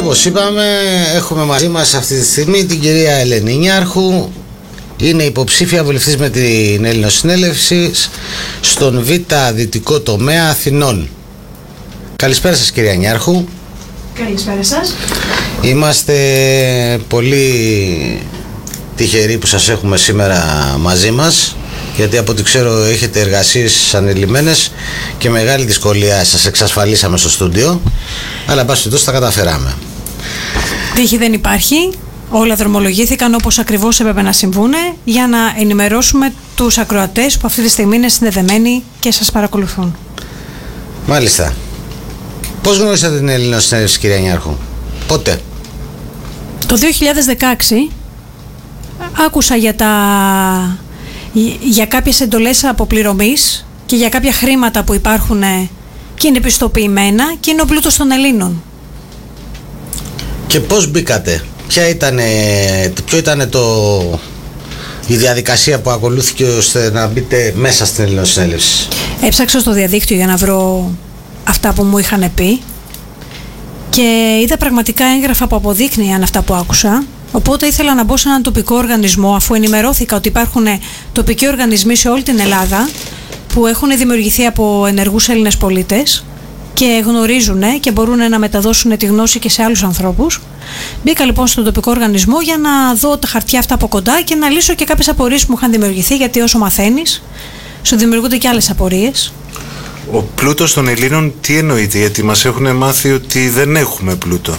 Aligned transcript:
όπως 0.00 0.24
είπαμε 0.24 0.64
έχουμε 1.14 1.44
μαζί 1.44 1.68
μας 1.68 1.94
αυτή 1.94 2.18
τη 2.18 2.24
στιγμή 2.24 2.64
την 2.64 2.80
κυρία 2.80 3.12
Ελένη 3.16 3.54
Νιάρχου 3.54 4.28
είναι 4.96 5.22
υποψήφια 5.22 5.84
βουλευτής 5.84 6.16
με 6.16 6.28
την 6.28 6.84
Ελληνοσυνέλευση 6.84 7.90
στον 8.60 9.02
Β' 9.04 9.34
Δυτικό 9.54 10.00
Τομέα 10.00 10.48
Αθηνών. 10.48 11.08
Καλησπέρα 12.16 12.56
σας 12.56 12.70
κυρία 12.70 12.94
Νιάρχου. 12.94 13.44
Καλησπέρα 14.14 14.62
σας. 14.62 14.94
Είμαστε 15.60 16.16
πολύ 17.08 18.20
τυχεροί 18.96 19.38
που 19.38 19.46
σας 19.46 19.68
έχουμε 19.68 19.96
σήμερα 19.96 20.44
μαζί 20.80 21.10
μας 21.10 21.56
γιατί 21.96 22.18
από 22.18 22.32
ό,τι 22.32 22.42
ξέρω 22.42 22.84
έχετε 22.84 23.20
εργασίες 23.20 23.94
ανελημμένες 23.94 24.72
και 25.18 25.30
μεγάλη 25.30 25.64
δυσκολία 25.64 26.24
σας 26.24 26.46
εξασφαλίσαμε 26.46 27.16
στο 27.16 27.28
στούντιο 27.28 27.80
αλλά 28.46 28.64
πάση 28.64 28.88
τόσο 28.88 29.04
τα 29.04 29.12
καταφέραμε. 29.12 29.74
Τύχη 30.94 31.16
δεν 31.16 31.32
υπάρχει. 31.32 31.90
Όλα 32.30 32.54
δρομολογήθηκαν 32.54 33.34
όπως 33.34 33.58
ακριβώς 33.58 34.00
έπρεπε 34.00 34.22
να 34.22 34.32
συμβούν 34.32 34.72
για 35.04 35.26
να 35.26 35.38
ενημερώσουμε 35.58 36.32
τους 36.56 36.78
ακροατές 36.78 37.36
που 37.38 37.46
αυτή 37.46 37.62
τη 37.62 37.68
στιγμή 37.68 37.96
είναι 37.96 38.08
συνδεδεμένοι 38.08 38.82
και 38.98 39.12
σας 39.12 39.30
παρακολουθούν. 39.30 39.96
Μάλιστα. 41.06 41.54
Πώς 42.62 42.78
γνώρισατε 42.78 43.16
την 43.16 43.28
Έλληνα 43.28 43.58
συνέντευξη 43.60 43.98
κυρία 43.98 44.18
Νιάρχου; 44.18 44.56
Πότε; 45.06 45.40
Το 46.66 46.76
2016 46.76 47.90
άκουσα 49.26 49.56
για, 49.56 49.74
τα, 49.74 49.92
για 51.60 51.86
κάποιες 51.86 52.20
εντολές 52.20 52.64
αποπληρωμής 52.64 53.66
και 53.86 53.96
για 53.96 54.08
κάποια 54.08 54.32
χρήματα 54.32 54.82
που 54.82 54.94
υπάρχουν 54.94 55.42
και 56.14 56.26
είναι 56.28 56.40
πιστοποιημένα 56.40 57.34
και 57.40 57.50
είναι 57.50 57.62
ο 57.62 57.64
πλούτος 57.64 57.96
των 57.96 58.10
Ελλήνων. 58.10 58.62
Και 60.50 60.60
πώς 60.60 60.90
μπήκατε, 60.90 61.44
ποια 61.68 61.88
ήταν, 61.88 62.18
ποιο 63.04 63.18
ήταν 63.18 63.48
το, 63.50 63.60
η 65.06 65.16
διαδικασία 65.16 65.80
που 65.80 65.90
ακολούθηκε 65.90 66.44
ώστε 66.44 66.90
να 66.90 67.06
μπείτε 67.06 67.52
μέσα 67.56 67.86
στην 67.86 68.04
Ελληνοσυνέλευση; 68.04 68.88
Έψαξα 69.22 69.60
στο 69.60 69.72
διαδίκτυο 69.72 70.16
για 70.16 70.26
να 70.26 70.36
βρω 70.36 70.90
αυτά 71.44 71.72
που 71.72 71.82
μου 71.82 71.98
είχαν 71.98 72.30
πει 72.34 72.60
και 73.90 74.38
είδα 74.42 74.56
πραγματικά 74.56 75.04
έγγραφα 75.04 75.46
που 75.46 75.56
αποδείκνυαν 75.56 76.22
αυτά 76.22 76.42
που 76.42 76.54
άκουσα. 76.54 77.04
Οπότε 77.32 77.66
ήθελα 77.66 77.94
να 77.94 78.04
μπω 78.04 78.16
σε 78.16 78.28
έναν 78.28 78.42
τοπικό 78.42 78.76
οργανισμό 78.76 79.34
αφού 79.34 79.54
ενημερώθηκα 79.54 80.16
ότι 80.16 80.28
υπάρχουν 80.28 80.66
τοπικοί 81.12 81.48
οργανισμοί 81.48 81.96
σε 81.96 82.08
όλη 82.08 82.22
την 82.22 82.38
Ελλάδα 82.38 82.88
που 83.54 83.66
έχουν 83.66 83.96
δημιουργηθεί 83.96 84.46
από 84.46 84.86
ενεργούς 84.86 85.28
Έλληνες 85.28 85.56
πολίτες 85.56 86.24
και 86.74 87.02
γνωρίζουν 87.06 87.62
και 87.80 87.90
μπορούν 87.90 88.30
να 88.30 88.38
μεταδώσουν 88.38 88.96
τη 88.96 89.06
γνώση 89.06 89.38
και 89.38 89.48
σε 89.48 89.62
άλλους 89.62 89.82
ανθρώπους. 89.82 90.40
Μπήκα 91.02 91.24
λοιπόν 91.24 91.46
στον 91.46 91.64
τοπικό 91.64 91.90
οργανισμό 91.90 92.40
για 92.40 92.56
να 92.56 92.94
δω 92.94 93.16
τα 93.16 93.26
χαρτιά 93.26 93.58
αυτά 93.58 93.74
από 93.74 93.88
κοντά 93.88 94.22
και 94.22 94.34
να 94.34 94.48
λύσω 94.48 94.74
και 94.74 94.84
κάποιες 94.84 95.08
απορίες 95.08 95.40
που 95.40 95.46
μου 95.50 95.56
είχαν 95.58 95.70
δημιουργηθεί 95.70 96.16
γιατί 96.16 96.40
όσο 96.40 96.58
μαθαίνεις 96.58 97.22
σου 97.82 97.96
δημιουργούνται 97.96 98.36
και 98.36 98.48
άλλες 98.48 98.70
απορίες. 98.70 99.32
Ο 100.12 100.22
πλούτος 100.22 100.72
των 100.72 100.88
Ελλήνων 100.88 101.32
τι 101.40 101.56
εννοείται, 101.56 101.98
γιατί 101.98 102.22
μας 102.22 102.44
έχουν 102.44 102.76
μάθει 102.76 103.10
ότι 103.10 103.48
δεν 103.48 103.76
έχουμε 103.76 104.14
πλούτο. 104.14 104.56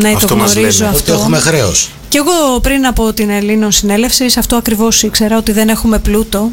Ναι, 0.00 0.08
αυτό 0.08 0.26
το 0.26 0.34
γνωρίζω 0.34 0.84
αυτό. 0.84 1.12
Ότι 1.12 1.20
έχουμε 1.20 1.38
χρέος. 1.38 1.90
Και 2.08 2.18
εγώ 2.18 2.60
πριν 2.60 2.86
από 2.86 3.12
την 3.12 3.30
Ελλήνων 3.30 3.72
συνέλευση, 3.72 4.24
αυτό 4.38 4.56
ακριβώς 4.56 5.02
ήξερα 5.02 5.36
ότι 5.36 5.52
δεν 5.52 5.68
έχουμε 5.68 5.98
πλούτο, 5.98 6.50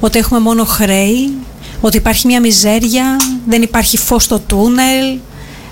ότι 0.00 0.18
έχουμε 0.18 0.40
μόνο 0.40 0.64
χρέη, 0.64 1.32
ότι 1.80 1.96
υπάρχει 1.96 2.26
μια 2.26 2.40
μιζέρια, 2.40 3.16
δεν 3.46 3.62
υπάρχει 3.62 3.96
φως 3.96 4.22
στο 4.22 4.38
τούνελ, 4.38 5.18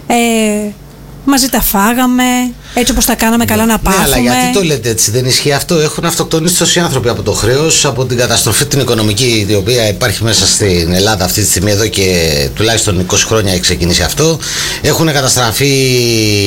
ε, 0.06 0.70
μαζί 1.24 1.48
τα 1.48 1.60
φάγαμε, 1.60 2.52
έτσι 2.74 2.92
όπως 2.92 3.04
τα 3.04 3.14
κάναμε, 3.14 3.44
καλά 3.44 3.66
να 3.66 3.78
πάθουμε. 3.78 4.06
Ναι, 4.06 4.12
αλλά 4.12 4.40
γιατί 4.40 4.58
το 4.58 4.64
λέτε 4.64 4.88
έτσι, 4.88 5.10
δεν 5.10 5.24
ισχύει 5.24 5.52
αυτό; 5.52 5.74
Έχουν 5.74 6.04
αυτοκτονήσει 6.04 6.58
τόσοι 6.58 6.80
άνθρωποι 6.80 7.08
από 7.08 7.22
το 7.22 7.32
χρέος, 7.32 7.84
από 7.84 8.04
την 8.04 8.16
καταστροφή 8.16 8.64
την 8.64 8.80
οικονομική, 8.80 9.46
η 9.48 9.54
οποία 9.54 9.88
υπάρχει 9.88 10.24
μέσα 10.24 10.46
στην 10.46 10.92
Ελλάδα 10.92 11.24
αυτή 11.24 11.40
τη 11.40 11.48
στιγμή 11.48 11.70
εδώ 11.70 11.86
και 11.86 12.48
τουλάχιστον 12.54 13.06
20 13.10 13.14
χρόνια 13.26 13.52
έχει 13.52 13.60
ξεκινήσει 13.60 14.02
αυτό. 14.02 14.38
Έχουν 14.82 15.12
καταστραφεί 15.12 15.66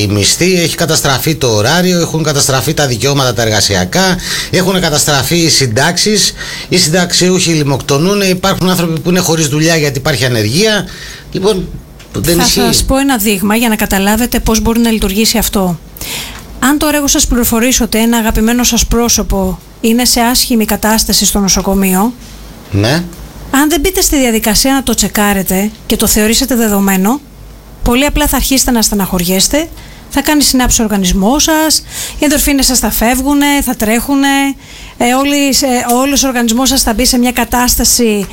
οι 0.02 0.07
μισθοί, 0.07 0.62
έχει 0.62 0.75
καταστραφεί 0.75 1.35
το 1.35 1.47
ωράριο, 1.47 2.00
έχουν 2.00 2.24
καταστραφεί 2.24 2.73
τα 2.73 2.88
δικαιώματα 2.88 3.34
τα 3.34 3.41
εργασιακά, 3.41 4.18
έχουν 4.52 4.81
καταστραφεί 4.81 5.38
οι 5.38 5.50
συντάξεις. 5.50 6.34
Οι 6.69 6.78
συνταξιούχοι 6.78 7.52
λιμοκτονούν, 7.52 8.22
υπάρχουν 8.22 8.69
άνθρωποι 8.69 9.00
που 9.00 9.09
είναι 9.09 9.19
χωρίς 9.19 9.47
δουλειά 9.47 9.75
γιατί 9.75 9.97
υπάρχει 9.97 10.25
ανεργία. 10.25 10.88
Λοιπόν, 11.31 11.68
δεν 12.13 12.38
θα 12.38 12.46
σας 12.46 12.84
πω 12.84 12.97
ένα 12.97 13.18
δείγμα 13.18 13.56
για 13.56 13.69
να 13.69 13.75
καταλάβετε 13.75 14.40
πώς 14.40 14.62
μπορεί 14.62 14.79
να 14.79 14.91
λειτουργήσει 14.91 15.38
αυτό. 15.38 15.79
Αν 16.69 16.78
τώρα 16.78 16.97
εγώ 16.97 17.07
σας 17.07 17.28
πληροφορήσω 17.28 17.83
ότι 17.83 17.97
ένα 17.97 18.17
αγαπημένο 18.17 18.63
σας 18.63 18.85
πρόσωπο 18.85 19.59
είναι 19.81 20.05
σε 20.05 20.19
άσχημη 20.22 20.66
κατάσταση 20.66 21.25
στο 21.25 21.39
νοσοκομείο, 21.39 22.13
ναι. 22.72 23.03
αν 23.51 23.69
δεν 23.69 23.79
μπείτε 23.79 24.01
στη 24.01 24.17
διαδικασία 24.17 24.73
να 24.73 24.83
το 24.83 24.94
τσεκάρετε 24.94 25.72
και 25.85 25.95
το 25.95 26.07
θεωρήσετε 26.07 26.55
δεδομένο, 26.55 27.19
πολύ 27.83 28.05
απλά 28.05 28.28
θα 28.28 28.35
αρχίσετε 28.35 28.72
να 28.72 28.81
στεναχωριέστε, 28.81 29.67
θα 30.09 30.22
κάνει 30.22 30.44
συνάψη 30.44 30.81
ο 30.81 30.83
οργανισμός 30.83 31.44
σας, 31.44 31.83
οι 32.19 32.23
ενδορφίνες 32.23 32.66
σας 32.66 32.79
θα 32.79 32.91
φεύγουν, 32.91 33.39
θα 33.63 33.75
τρέχουν, 33.75 34.23
ε, 34.97 35.05
όλος 35.94 36.23
ο 36.23 36.28
οργανισμός 36.28 36.69
σας 36.69 36.81
θα 36.81 36.94
μπει 36.94 37.05
σε 37.05 37.17
μια 37.17 37.31
κατάσταση 37.31 38.28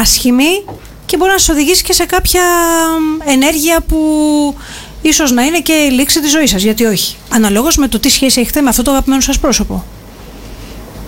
άσχημη 0.00 0.64
και 1.06 1.16
μπορεί 1.16 1.30
να 1.30 1.38
σας 1.38 1.48
οδηγήσει 1.48 1.82
και 1.82 1.92
σε 1.92 2.04
κάποια 2.04 2.42
ενέργεια 3.24 3.80
που 3.80 3.98
ίσως 5.02 5.30
να 5.32 5.42
είναι 5.42 5.60
και 5.60 5.72
η 5.72 5.90
λήξη 5.90 6.20
της 6.20 6.30
ζωής 6.30 6.50
σας. 6.50 6.62
Γιατί 6.62 6.84
όχι. 6.84 7.16
Αναλόγως 7.28 7.76
με 7.76 7.88
το 7.88 7.98
τι 7.98 8.08
σχέση 8.08 8.40
έχετε 8.40 8.60
με 8.60 8.68
αυτό 8.68 8.82
το 8.82 8.90
αγαπημένο 8.90 9.20
σας 9.20 9.38
πρόσωπο. 9.38 9.84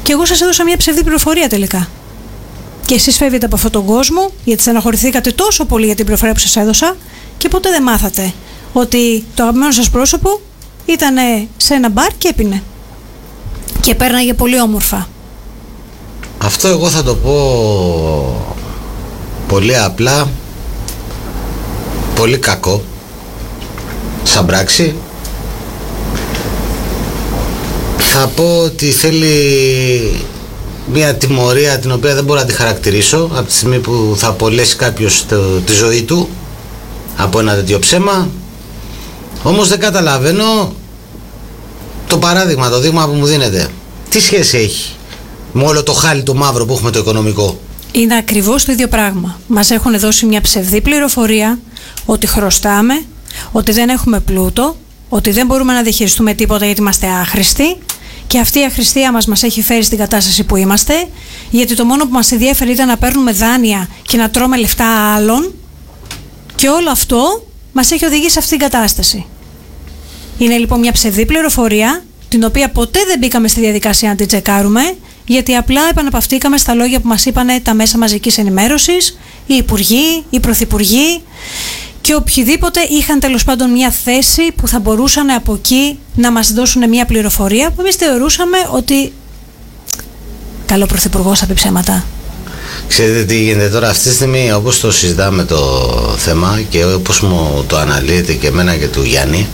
Και 0.02 0.12
εγώ 0.12 0.26
σας 0.26 0.40
έδωσα 0.40 0.64
μια 0.64 0.76
ψευδή 0.76 1.02
πληροφορία 1.02 1.48
τελικά. 1.48 1.88
Και 2.86 2.94
εσείς 2.94 3.16
φεύγετε 3.16 3.46
από 3.46 3.54
αυτόν 3.54 3.70
τον 3.70 3.84
κόσμο, 3.84 4.30
γιατί 4.44 4.62
στεναχωρηθήκατε 4.62 5.30
τόσο 5.30 5.64
πολύ 5.64 5.86
για 5.86 5.94
την 5.94 6.04
πληροφορία 6.04 6.34
που 6.34 6.40
σας 6.40 6.56
έδωσα, 6.56 6.96
και 7.38 7.48
ποτέ 7.48 7.70
δεν 7.70 7.82
μάθατε 7.82 8.32
ότι 8.72 9.24
το 9.34 9.42
αγαπημένο 9.42 9.72
σας 9.72 9.90
πρόσωπο 9.90 10.40
ήταν 10.86 11.16
σε 11.56 11.74
ένα 11.74 11.88
μπαρ 11.88 12.08
και 12.18 12.28
έπινε. 12.28 12.62
Και 13.80 13.94
πέρναγε 13.94 14.34
πολύ 14.34 14.60
όμορφα. 14.60 15.08
Αυτό 16.38 16.68
εγώ 16.68 16.88
θα 16.88 17.02
το 17.02 17.14
πω 17.14 17.34
πολύ 19.48 19.78
απλά, 19.78 20.28
πολύ 22.14 22.38
κακό 22.38 22.82
σαν 24.28 24.46
πράξη 24.46 24.94
θα 27.98 28.26
πω 28.26 28.60
ότι 28.64 28.86
θέλει 28.90 29.30
μια 30.92 31.14
τιμωρία 31.14 31.78
την 31.78 31.92
οποία 31.92 32.14
δεν 32.14 32.24
μπορώ 32.24 32.40
να 32.40 32.46
τη 32.46 32.52
χαρακτηρίσω 32.52 33.30
από 33.34 33.46
τη 33.46 33.52
στιγμή 33.52 33.78
που 33.78 34.14
θα 34.16 34.28
απολέσει 34.28 34.76
κάποιος 34.76 35.24
τη 35.64 35.72
ζωή 35.72 36.02
του 36.02 36.28
από 37.16 37.38
ένα 37.38 37.54
τέτοιο 37.54 37.78
ψέμα. 37.78 38.28
Όμως 39.42 39.68
δεν 39.68 39.78
καταλαβαίνω 39.78 40.72
το 42.06 42.18
παράδειγμα, 42.18 42.68
το 42.68 42.80
δείγμα 42.80 43.06
που 43.08 43.14
μου 43.14 43.26
δίνεται. 43.26 43.68
Τι 44.10 44.20
σχέση 44.20 44.56
έχει 44.56 44.92
με 45.52 45.64
όλο 45.64 45.82
το 45.82 45.92
χάλι 45.92 46.22
το 46.22 46.34
μαύρο 46.34 46.64
που 46.66 46.72
έχουμε 46.72 46.90
το 46.90 46.98
οικονομικό; 46.98 47.58
Είναι 47.92 48.16
ακριβώς 48.16 48.64
το 48.64 48.72
ίδιο 48.72 48.88
πράγμα. 48.88 49.40
Μας 49.46 49.70
έχουν 49.70 49.98
δώσει 49.98 50.26
μια 50.26 50.40
ψευδή 50.40 50.80
πληροφορία 50.80 51.58
ότι 52.04 52.26
χρωστάμε 52.26 53.02
ότι 53.52 53.72
δεν 53.72 53.88
έχουμε 53.88 54.20
πλούτο, 54.20 54.76
ότι 55.08 55.30
δεν 55.30 55.46
μπορούμε 55.46 55.72
να 55.72 55.82
διαχειριστούμε 55.82 56.34
τίποτα 56.34 56.64
γιατί 56.64 56.80
είμαστε 56.80 57.06
άχρηστοι 57.06 57.76
και 58.26 58.38
αυτή 58.38 58.58
η 58.58 58.64
αχρηστία 58.64 59.12
μας 59.12 59.26
μας 59.26 59.42
έχει 59.42 59.62
φέρει 59.62 59.82
στην 59.82 59.98
κατάσταση 59.98 60.44
που 60.44 60.56
είμαστε 60.56 61.08
γιατί 61.50 61.74
το 61.74 61.84
μόνο 61.84 62.04
που 62.04 62.12
μας 62.12 62.32
ενδιαφέρει 62.32 62.70
ήταν 62.70 62.86
να 62.86 62.96
παίρνουμε 62.96 63.32
δάνεια 63.32 63.88
και 64.02 64.16
να 64.16 64.30
τρώμε 64.30 64.56
λεφτά 64.56 65.14
άλλων 65.14 65.54
και 66.54 66.68
όλο 66.68 66.90
αυτό 66.90 67.46
μας 67.72 67.90
έχει 67.90 68.04
οδηγήσει 68.04 68.30
σε 68.30 68.38
αυτήν 68.38 68.58
την 68.58 68.68
κατάσταση. 68.70 69.26
Είναι 70.38 70.56
λοιπόν 70.56 70.78
μια 70.78 70.92
ψευδή 70.92 71.26
πληροφορία 71.26 72.04
την 72.28 72.44
οποία 72.44 72.70
ποτέ 72.70 72.98
δεν 73.06 73.18
μπήκαμε 73.18 73.48
στη 73.48 73.60
διαδικασία 73.60 74.08
να 74.08 74.14
την 74.14 74.26
τσεκάρουμε 74.26 74.96
γιατί 75.26 75.54
απλά 75.56 75.80
επαναπαυτήκαμε 75.90 76.56
στα 76.56 76.74
λόγια 76.74 77.00
που 77.00 77.08
μας 77.08 77.24
είπαν 77.24 77.62
τα 77.62 77.74
μέσα 77.74 77.98
μαζικής 77.98 78.38
ενημέρωσης, 78.38 79.18
οι 79.46 79.54
υπουργοί, 79.54 80.24
οι 80.30 80.40
πρωθυπουργοί 80.40 81.22
και 82.08 82.14
οποιοδήποτε 82.14 82.80
είχαν 82.90 83.20
τέλος 83.20 83.44
πάντων 83.44 83.70
μια 83.70 83.90
θέση 83.90 84.52
που 84.56 84.68
θα 84.68 84.78
μπορούσαν 84.78 85.30
από 85.30 85.54
εκεί 85.54 85.98
να 86.14 86.32
μας 86.32 86.52
δώσουν 86.52 86.88
μια 86.88 87.04
πληροφορία 87.04 87.70
που 87.70 87.80
εμείς 87.80 87.94
θεωρούσαμε 87.94 88.56
ότι 88.70 89.12
καλό 90.66 90.86
πρωθυπουργό 90.86 91.34
θα 91.34 91.46
πει 91.46 91.54
ψέματα. 91.54 92.04
Ξέρετε 92.88 93.24
τι 93.24 93.42
γίνεται 93.42 93.68
τώρα; 93.68 93.88
Αυτή 93.88 94.08
τη 94.08 94.14
στιγμή 94.14 94.52
όπως 94.52 94.80
το 94.80 94.92
συζητάμε 94.92 95.44
το 95.44 95.58
θέμα 96.18 96.60
και 96.68 96.84
όπως 96.84 97.20
μου 97.20 97.64
το 97.66 97.76
αναλύεται 97.76 98.32
και 98.32 98.46
εμένα 98.46 98.76
και 98.76 98.86
του 98.86 99.02
Γιάννη 99.02 99.46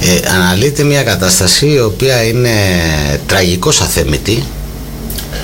ε, 0.00 0.30
αναλύεται 0.34 0.82
μια 0.82 1.02
κατάσταση 1.02 1.66
η 1.66 1.80
οποία 1.80 2.22
είναι 2.22 2.50
τραγικώς 3.26 3.80
αθέμητη 3.80 4.44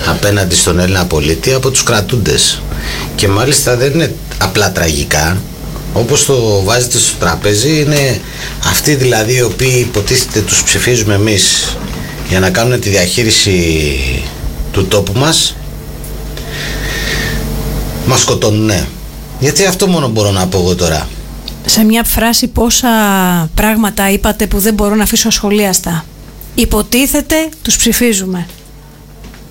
απέναντι 0.07 0.55
στον 0.55 0.79
Έλληνα 0.79 1.05
πολίτη 1.05 1.53
από 1.53 1.71
τους 1.71 1.83
κρατούντες 1.83 2.63
και 3.15 3.29
μάλιστα 3.29 3.77
δεν 3.77 3.93
είναι 3.93 4.15
απλά 4.39 4.73
τραγικά 4.73 5.39
όπως 5.93 6.25
το 6.25 6.63
βάζετε 6.63 6.99
στο 6.99 7.17
τραπέζι 7.19 7.81
είναι 7.81 8.21
αυτοί 8.65 8.95
δηλαδή 8.95 9.35
οι 9.35 9.43
οποίοι 9.43 9.75
υποτίθεται 9.77 10.41
τους 10.41 10.63
ψηφίζουμε 10.63 11.15
εμείς 11.15 11.77
για 12.29 12.41
να 12.41 12.51
κάνουν 12.51 12.81
τη 12.81 12.89
διαχείριση 12.89 13.55
του 14.73 14.87
τόπου 14.87 15.13
μας. 15.19 15.57
Μας 18.07 18.21
σκοτώνουν 18.21 18.65
ναι. 18.65 18.87
γιατί 19.41 19.67
αυτό 19.67 19.87
μόνο 19.87 20.09
μπορώ 20.09 20.31
να 20.31 20.47
πω 20.47 20.59
εγώ 20.59 20.75
τώρα. 20.75 21.09
Σε 21.67 21.85
μια 21.85 22.05
φράση 22.05 22.47
πόσα 22.47 22.89
πράγματα 23.55 24.11
είπατε 24.11 24.47
που 24.47 24.59
δεν 24.59 24.75
μπορώ 24.75 24.95
να 24.95 25.03
αφήσω 25.03 25.29
ασχολίαστα. 25.29 26.05
Υποτίθεται 26.55 27.49
τους 27.63 27.77
ψηφίζουμε. 27.77 28.47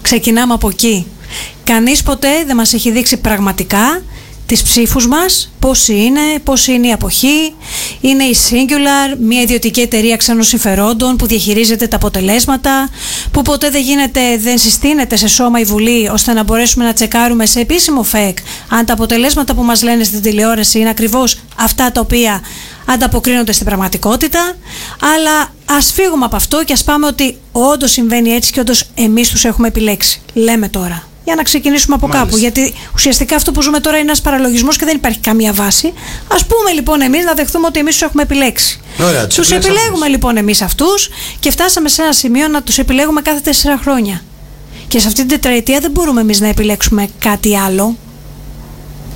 Ξεκινάμε 0.01 0.53
από 0.53 0.69
εκεί. 0.69 1.05
Κανείς 1.63 2.03
ποτέ 2.03 2.29
δεν 2.45 2.55
μας 2.55 2.73
έχει 2.73 2.91
δείξει 2.91 3.17
πραγματικά 3.17 4.01
τις 4.49 4.63
ψήφους 4.63 5.07
μας, 5.07 5.51
πώς 5.59 5.87
είναι, 5.87 6.21
πώς 6.43 6.67
είναι 6.67 6.87
η 6.87 6.91
αποχή. 6.91 7.53
Είναι 8.01 8.23
η 8.23 8.35
Singular, 8.49 9.17
μια 9.19 9.41
ιδιωτική 9.41 9.81
εταιρεία 9.81 10.17
ξένων 10.17 10.43
συμφερόντων 10.43 11.15
που 11.15 11.25
διαχειρίζεται 11.27 11.87
τα 11.87 11.95
αποτελέσματα, 11.95 12.89
που 13.31 13.41
ποτέ 13.41 13.69
δεν 13.69 13.81
γίνεται, 13.81 14.37
δεν 14.37 14.57
συστήνεται 14.57 15.15
σε 15.15 15.27
σώμα 15.27 15.59
η 15.59 15.63
Βουλή 15.63 16.07
ώστε 16.07 16.33
να 16.33 16.43
μπορέσουμε 16.43 16.85
να 16.85 16.93
τσεκάρουμε 16.93 17.45
σε 17.45 17.59
επίσημο 17.59 18.03
ΦΕΚ 18.03 18.37
αν 18.69 18.85
τα 18.85 18.93
αποτελέσματα 18.93 19.53
που 19.53 19.63
μας 19.63 19.83
λένε 19.83 20.03
στην 20.03 20.21
τηλεόραση 20.21 20.79
είναι 20.79 20.89
ακριβώς 20.89 21.39
αυτά 21.55 21.91
τα 21.91 22.01
οποία 22.01 22.41
ανταποκρίνονται 22.85 23.51
στην 23.51 23.65
πραγματικότητα. 23.65 24.53
Αλλά 25.15 25.53
ας 25.65 25.91
φύγουμε 25.91 26.25
από 26.25 26.35
αυτό 26.35 26.63
και 26.63 26.73
ας 26.73 26.83
πάμε 26.83 27.05
ότι 27.05 27.37
όντως 27.51 27.91
συμβαίνει 27.91 28.29
έτσι 28.29 28.51
και 28.51 28.59
όντως 28.59 28.83
εμείς 28.95 29.29
τους 29.29 29.45
έχουμε 29.45 29.67
επιλέξει. 29.67 30.21
Λέμε 30.33 30.67
τώρα 30.67 31.08
για 31.29 31.37
να 31.37 31.43
ξεκινήσουμε 31.43 31.95
από 31.95 32.07
κάπου. 32.07 32.37
Γιατί 32.37 32.73
ουσιαστικά 32.93 33.35
αυτό 33.35 33.51
που 33.51 33.61
ζούμε 33.61 33.79
τώρα 33.79 33.97
είναι 33.97 34.05
ένας 34.05 34.21
παραλογισμός 34.21 34.77
και 34.77 34.85
δεν 34.85 34.95
υπάρχει 34.95 35.19
καμία 35.19 35.53
βάση. 35.53 35.87
Α 36.27 36.45
πούμε 36.45 36.71
λοιπόν 36.73 37.01
εμείς 37.01 37.25
να 37.25 37.33
δεχτούμε 37.33 37.67
ότι 37.67 37.79
εμείς 37.79 37.93
τους 37.93 38.01
έχουμε 38.01 38.23
επιλέξει. 38.23 38.79
Τους 39.35 39.51
επιλέγουμε 39.51 40.07
λοιπόν 40.07 40.37
εμείς 40.37 40.61
αυτούς 40.61 41.09
και 41.39 41.51
φτάσαμε 41.51 41.89
σε 41.89 42.01
ένα 42.01 42.13
σημείο 42.13 42.47
να 42.47 42.61
τους 42.61 42.77
επιλέγουμε 42.77 43.21
κάθε 43.21 43.39
τέσσερα 43.39 43.77
χρόνια. 43.81 44.23
Και 44.87 44.99
σε 44.99 45.07
αυτή 45.07 45.19
την 45.19 45.29
τετραετία 45.29 45.79
δεν 45.79 45.91
μπορούμε 45.91 46.21
εμείς 46.21 46.39
να 46.39 46.47
επιλέξουμε 46.47 47.07
κάτι 47.19 47.57
άλλο. 47.57 47.97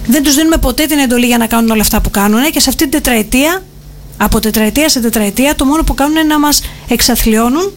Δεν 0.08 0.24
τους 0.24 0.36
δίνουμε 0.36 0.58
ποτέ 0.58 0.86
την 0.86 0.98
εντολή 0.98 1.26
για 1.26 1.38
να 1.38 1.48
κάνουν 1.48 1.70
όλα 1.72 1.82
αυτά 1.82 2.02
που 2.02 2.10
κάνουν 2.10 2.52
και 2.52 2.60
σε 2.60 2.70
αυτή 2.70 2.84
την 2.84 2.92
τετραετία, 2.92 3.64
από 4.18 4.40
τετραετία 4.40 4.90
σε 4.90 5.00
τετραετία, 5.00 5.56
το 5.56 5.66
μόνο 5.66 5.84
που 5.84 5.94
κάνουν 5.94 6.16
είναι 6.16 6.24
να 6.24 6.40
μας 6.40 6.62
εξαθλιώνουν 6.88 7.72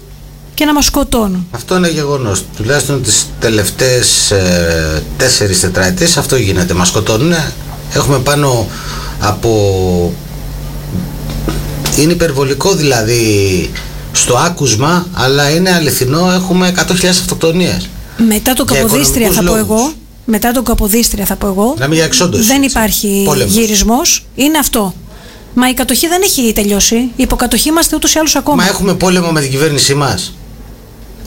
και 0.57 0.65
να 0.65 0.73
μας 0.73 0.85
σκοτώνουν. 0.85 1.47
Αυτό 1.51 1.77
είναι 1.77 1.89
γεγονός. 1.91 2.45
Τουλάχιστον 2.57 3.03
τις 3.03 3.27
τελευταίες 3.41 4.31
ε, 4.31 5.03
τέσσερις 5.17 5.61
τετραετίες 5.61 6.17
αυτό 6.17 6.37
γίνεται. 6.37 6.75
Μας 6.75 6.89
σκοτώνουν. 6.89 7.33
Έχουμε 7.95 8.19
πάνω 8.19 8.69
από... 9.21 9.51
Είναι 11.99 12.13
υπερβολικό 12.13 12.75
δηλαδή 12.75 13.71
στο 14.13 14.37
άκουσμα, 14.37 15.07
αλλά 15.13 15.51
είναι 15.51 15.73
αληθινό, 15.73 16.31
έχουμε 16.33 16.75
100.000 16.77 17.07
αυτοκτονίες. 17.07 17.89
Μετά 18.29 18.53
το 18.53 18.65
Καποδίστρια 18.65 19.31
θα 19.31 19.43
πω 19.43 19.57
εγώ, 19.57 19.93
μετά 20.25 20.53
το 20.53 20.63
Καποδίστρια 20.63 21.25
θα 21.25 21.37
πω 21.37 21.47
εγώ, 21.47 21.75
να 21.79 21.89
μην 21.89 22.01
δεν 22.33 22.63
υπάρχει 22.63 23.23
Πόλεμος. 23.25 23.53
γυρισμός, 23.53 24.27
είναι 24.35 24.59
αυτό. 24.59 24.95
Μα 25.55 25.69
η 25.69 25.75
κατοχή 25.75 26.09
δεν 26.09 26.23
έχει 26.23 26.53
τελειώσει. 26.53 26.95
Η 26.97 27.11
υποκατοχή 27.17 27.69
είμαστε 27.69 27.97
ούτως 27.97 28.15
ή 28.15 28.19
άλλως 28.19 28.37
ακόμα. 28.37 28.63
Μα 28.63 28.69
έχουμε 28.69 28.95
πόλεμο 28.95 29.31
με 29.31 29.41
την 29.41 29.51
κυβέρνησή 29.51 29.95
μας. 29.95 30.36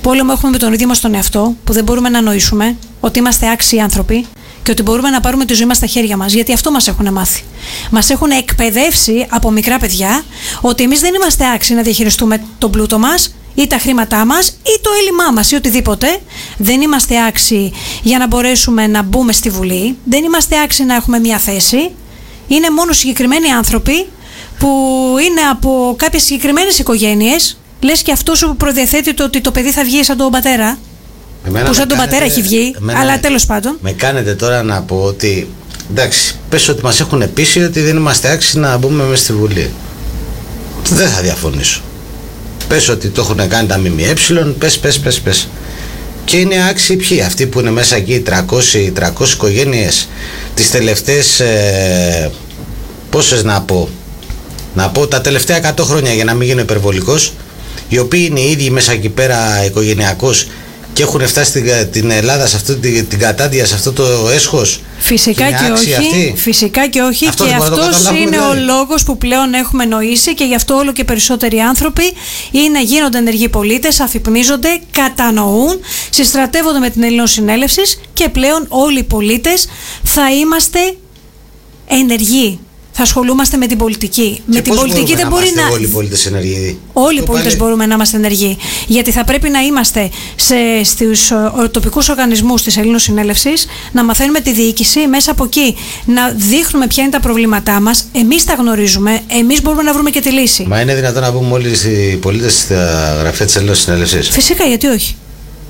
Πόλεμο 0.01 0.31
έχουμε 0.36 0.51
με 0.51 0.57
τον 0.57 0.74
ίδιο 0.74 0.88
μας 0.88 1.00
τον 1.00 1.13
εαυτό, 1.13 1.56
που 1.63 1.74
δεν 1.74 1.84
μπορούμε 1.84 2.10
να 2.10 2.22
νοήσουμε 2.22 2.78
ότι 3.00 3.19
είμαστε 3.19 3.50
άξιοι 3.51 3.80
άνθρωποι 3.80 4.25
και 4.63 4.72
ότι 4.72 4.81
μπορούμε 4.84 5.10
να 5.10 5.19
πάρουμε 5.19 5.46
τη 5.46 5.54
ζωή 5.54 5.66
μας 5.66 5.78
στα 5.78 5.86
χέρια 5.86 6.18
μας. 6.18 6.34
Γιατί 6.34 6.54
αυτό 6.54 6.72
μας 6.72 6.88
έχουν 6.88 7.12
μάθει. 7.13 7.44
Μας 7.92 8.10
έχουν 8.10 8.30
εκπαιδεύσει 8.30 9.28
από 9.30 9.51
μικρά 9.51 9.78
παιδιά 9.78 10.24
ότι 10.62 10.84
εμείς 10.84 11.00
δεν 11.00 11.13
είμαστε 11.13 11.51
άξιοι 11.54 11.75
να 11.75 11.81
διαχειριστούμε 11.81 12.42
τον 12.57 12.72
πλούτο 12.72 13.00
μας 13.00 13.36
ή 13.56 13.68
τα 13.68 13.78
χρήματά 13.78 14.25
μας 14.25 14.48
ή 14.48 14.80
το 14.81 14.90
έλλειμμά 15.00 15.31
μας 15.34 15.51
ή 15.51 15.56
οτιδήποτε. 15.56 16.19
Δεν 16.57 16.81
είμαστε 16.81 17.25
άξιοι 17.25 17.74
για 18.01 18.18
να 18.18 18.28
μπορέσουμε 18.28 18.88
να 18.88 19.01
μπούμε 19.01 19.31
στη 19.31 19.50
Βουλή. 19.50 19.98
Δεν 20.04 20.24
είμαστε 20.24 20.62
άξιοι 20.62 20.86
να 20.86 20.96
έχουμε 20.96 21.19
μια 21.19 21.38
θέση. 21.38 21.92
Είναι 22.48 22.69
μόνο 22.69 22.94
συγκεκριμένοι 22.94 23.50
άνθρωποι 23.50 24.07
που 24.60 24.69
είναι 25.30 25.42
από 25.51 25.96
κάποιες 25.98 26.24
συγκεκριμένες 26.24 26.80
οικογένειες 26.80 27.57
Λες 27.80 28.02
και 28.02 28.12
αυτός 28.12 28.40
που 28.40 28.56
προδιαθέτει 28.56 29.14
το 29.14 29.24
ότι 29.24 29.42
το 29.42 29.52
παιδί 29.52 29.72
θα 29.72 29.84
βγει 29.84 30.04
σαν 30.04 30.18
τον 30.18 30.31
πατέρα. 30.31 30.78
Εμένα 31.48 31.68
που 31.68 31.74
σαν 31.74 31.88
τον 31.88 31.98
πατέρα 31.98 32.26
έχει 32.26 32.42
βγει, 32.42 32.76
αλλά 33.00 33.20
τέλος 33.20 33.46
πάντων. 33.46 33.78
Με 33.81 33.92
κάνετε 33.92 34.36
τώρα 34.36 34.64
να 34.64 34.81
πω 34.81 34.96
ότι. 34.96 35.50
Εντάξει, 35.92 36.36
πες 36.50 36.68
ότι 36.68 36.84
μας 36.84 37.00
έχουν 37.00 37.34
πείσει 37.34 37.64
ότι 37.64 37.81
δεν 37.81 37.96
είμαστε 37.96 38.31
άξιοι 38.31 38.60
να 38.60 38.78
μπούμε 38.78 39.04
μέσα 39.04 39.24
στη 39.24 39.34
Βουλή. 39.34 39.72
Δεν 40.90 41.10
θα 41.10 41.22
διαφωνήσω. 41.22 41.81
Πες 42.68 42.90
ότι 42.90 43.08
το 43.08 43.22
έχουν 43.22 43.48
κάνει 43.48 43.68
τα 43.68 43.78
ΜΜΕ, 43.78 44.14
πες, 44.58 44.78
πες, 44.80 45.00
πες, 45.00 45.20
πες. 45.20 45.48
Και 46.25 46.38
είναι 46.38 46.68
άξιοι 46.70 46.96
ποιοι, 46.96 47.22
αυτοί 47.22 47.46
που 47.46 47.60
είναι 47.60 47.72
μέσα 47.72 47.96
εκεί, 47.96 48.24
300, 48.25 48.92
300 48.94 49.34
οικογένειες, 49.34 50.10
τις 50.54 50.72
τελευταίες, 50.72 51.40
ε, 51.40 52.32
πόσες 53.10 53.44
να 53.44 53.62
πω, 53.62 53.90
να 54.74 54.90
πω 54.90 55.08
τα 55.08 55.22
τελευταία 55.22 55.58
100 55.58 55.84
χρόνια 55.84 56.14
για 56.14 56.24
να 56.24 56.34
μην 56.34 56.48
γίνω 56.48 56.62
υπερβολικός, 56.62 57.34
οι 57.89 57.97
οποίοι 57.97 58.27
είναι 58.30 58.39
οι 58.39 58.51
ίδιοι 58.51 58.69
μέσα 58.69 58.91
εκεί 58.91 59.09
πέρα 59.09 59.65
οικογενειακώς 59.65 60.47
και 60.94 61.03
έχουν 61.03 61.27
φτάσει 61.27 61.50
στην, 61.50 61.91
την 61.91 62.12
Ελλάδα 62.12 62.47
σε 62.47 62.56
αυτή 62.56 62.75
την, 62.75 63.07
την 63.07 63.19
κατάντια, 63.19 63.65
σε 63.65 63.75
αυτό 63.75 63.91
το 63.94 64.30
έσχος 64.33 64.80
Φυσικά 65.00 65.51
και 65.51 65.71
όχι. 65.71 65.94
Αυτή. 65.94 66.33
Φυσικά 66.38 66.88
και 66.88 67.01
όχι. 67.01 67.27
Αυτό 67.27 67.45
και 67.45 67.53
αυτός 67.53 68.09
είναι 68.09 68.39
ο 68.39 68.51
δηλαδή. 68.51 68.59
λόγος 68.59 69.03
που 69.03 69.18
πλέον 69.18 69.53
έχουμε 69.53 69.86
νοήσει 69.86 70.33
και 70.33 70.44
γι' 70.44 70.56
αυτό 70.56 70.75
όλο 70.75 70.91
και 70.91 71.03
περισσότεροι 71.03 71.59
άνθρωποι 71.59 72.03
είναι, 72.51 72.83
γίνονται 72.83 73.18
ενεργοί 73.18 73.50
πολίτες, 73.50 74.00
αφυπνίζονται, 74.00 74.80
κατανοούν, 74.91 75.80
συστρατεύονται 76.09 76.80
με 76.80 76.89
την 76.89 77.03
Ελληνοσυνέλευση 77.03 77.81
και 78.13 78.30
πλέον 78.30 78.65
όλοι 78.69 79.00
οι 79.00 79.03
πολίτες 79.03 79.68
θα 80.03 80.33
είμαστε 80.33 80.80
ενεργοί 81.88 82.59
θα 83.00 83.06
ασχολούμαστε 83.06 83.57
με 83.57 83.68
την 83.68 83.78
πολιτική. 83.78 84.42
Και 84.46 84.56
με 84.56 84.62
την 84.62 84.75
πολιτική 84.75 85.16
δεν 85.16 85.28
μπορεί 85.28 85.51
να. 85.56 85.68
Όλοι 85.74 85.84
οι 85.84 85.88
πολίτες 85.88 86.25
ενεργοί; 86.25 86.80
Όλοι 86.94 87.19
οι 87.19 87.24
πολίτες 87.24 87.57
μπορούμε 87.57 87.86
να 87.86 87.94
είμαστε 87.94 88.18
ενεργοί. 88.18 88.57
Γιατί 88.88 89.12
θα 89.12 89.24
πρέπει 89.24 89.50
να 89.50 89.60
είμαστε 89.60 90.10
στους 90.84 91.31
τοπικούς 91.72 92.10
οργανισμούς 92.10 92.62
της 92.62 92.78
Ελλήνων 92.78 93.00
Συνέλευσης, 93.00 93.68
να 93.92 94.04
μαθαίνουμε 94.04 94.40
τη 94.40 94.54
διοίκηση, 94.54 95.07
μέσα 95.07 95.31
από 95.31 95.44
εκεί 95.44 95.75
να 96.06 96.30
δείχνουμε 96.30 96.88
ποια 96.88 97.04
είναι 97.04 97.12
τα 97.12 97.19
προβλήματά 97.19 97.80
μας. 97.81 98.07
Εμείς 98.12 98.44
τα 98.44 98.54
γνωρίζουμε, 98.54 99.19
εμείς 99.28 99.62
μπορούμε 99.62 99.84
να 99.84 99.94
βρούμε 99.94 100.10
και 100.10 100.22
τη 100.22 100.31
λύση. 100.31 100.66
Μα 100.68 100.81
είναι 100.81 100.96
δυνατόν 100.96 101.22
να 101.22 101.31
πούμε 101.31 101.54
όλοι 101.54 101.69
οι 102.12 102.16
πολίτες 102.16 102.60
στα 102.60 103.16
γραφεία 103.19 103.46
της 103.46 103.56
Ελλήνων 103.56 103.75
Συνέλευσης; 103.75 104.29
Φυσικά, 104.29 104.63
γιατί 104.63 104.88
όχι. 104.88 105.15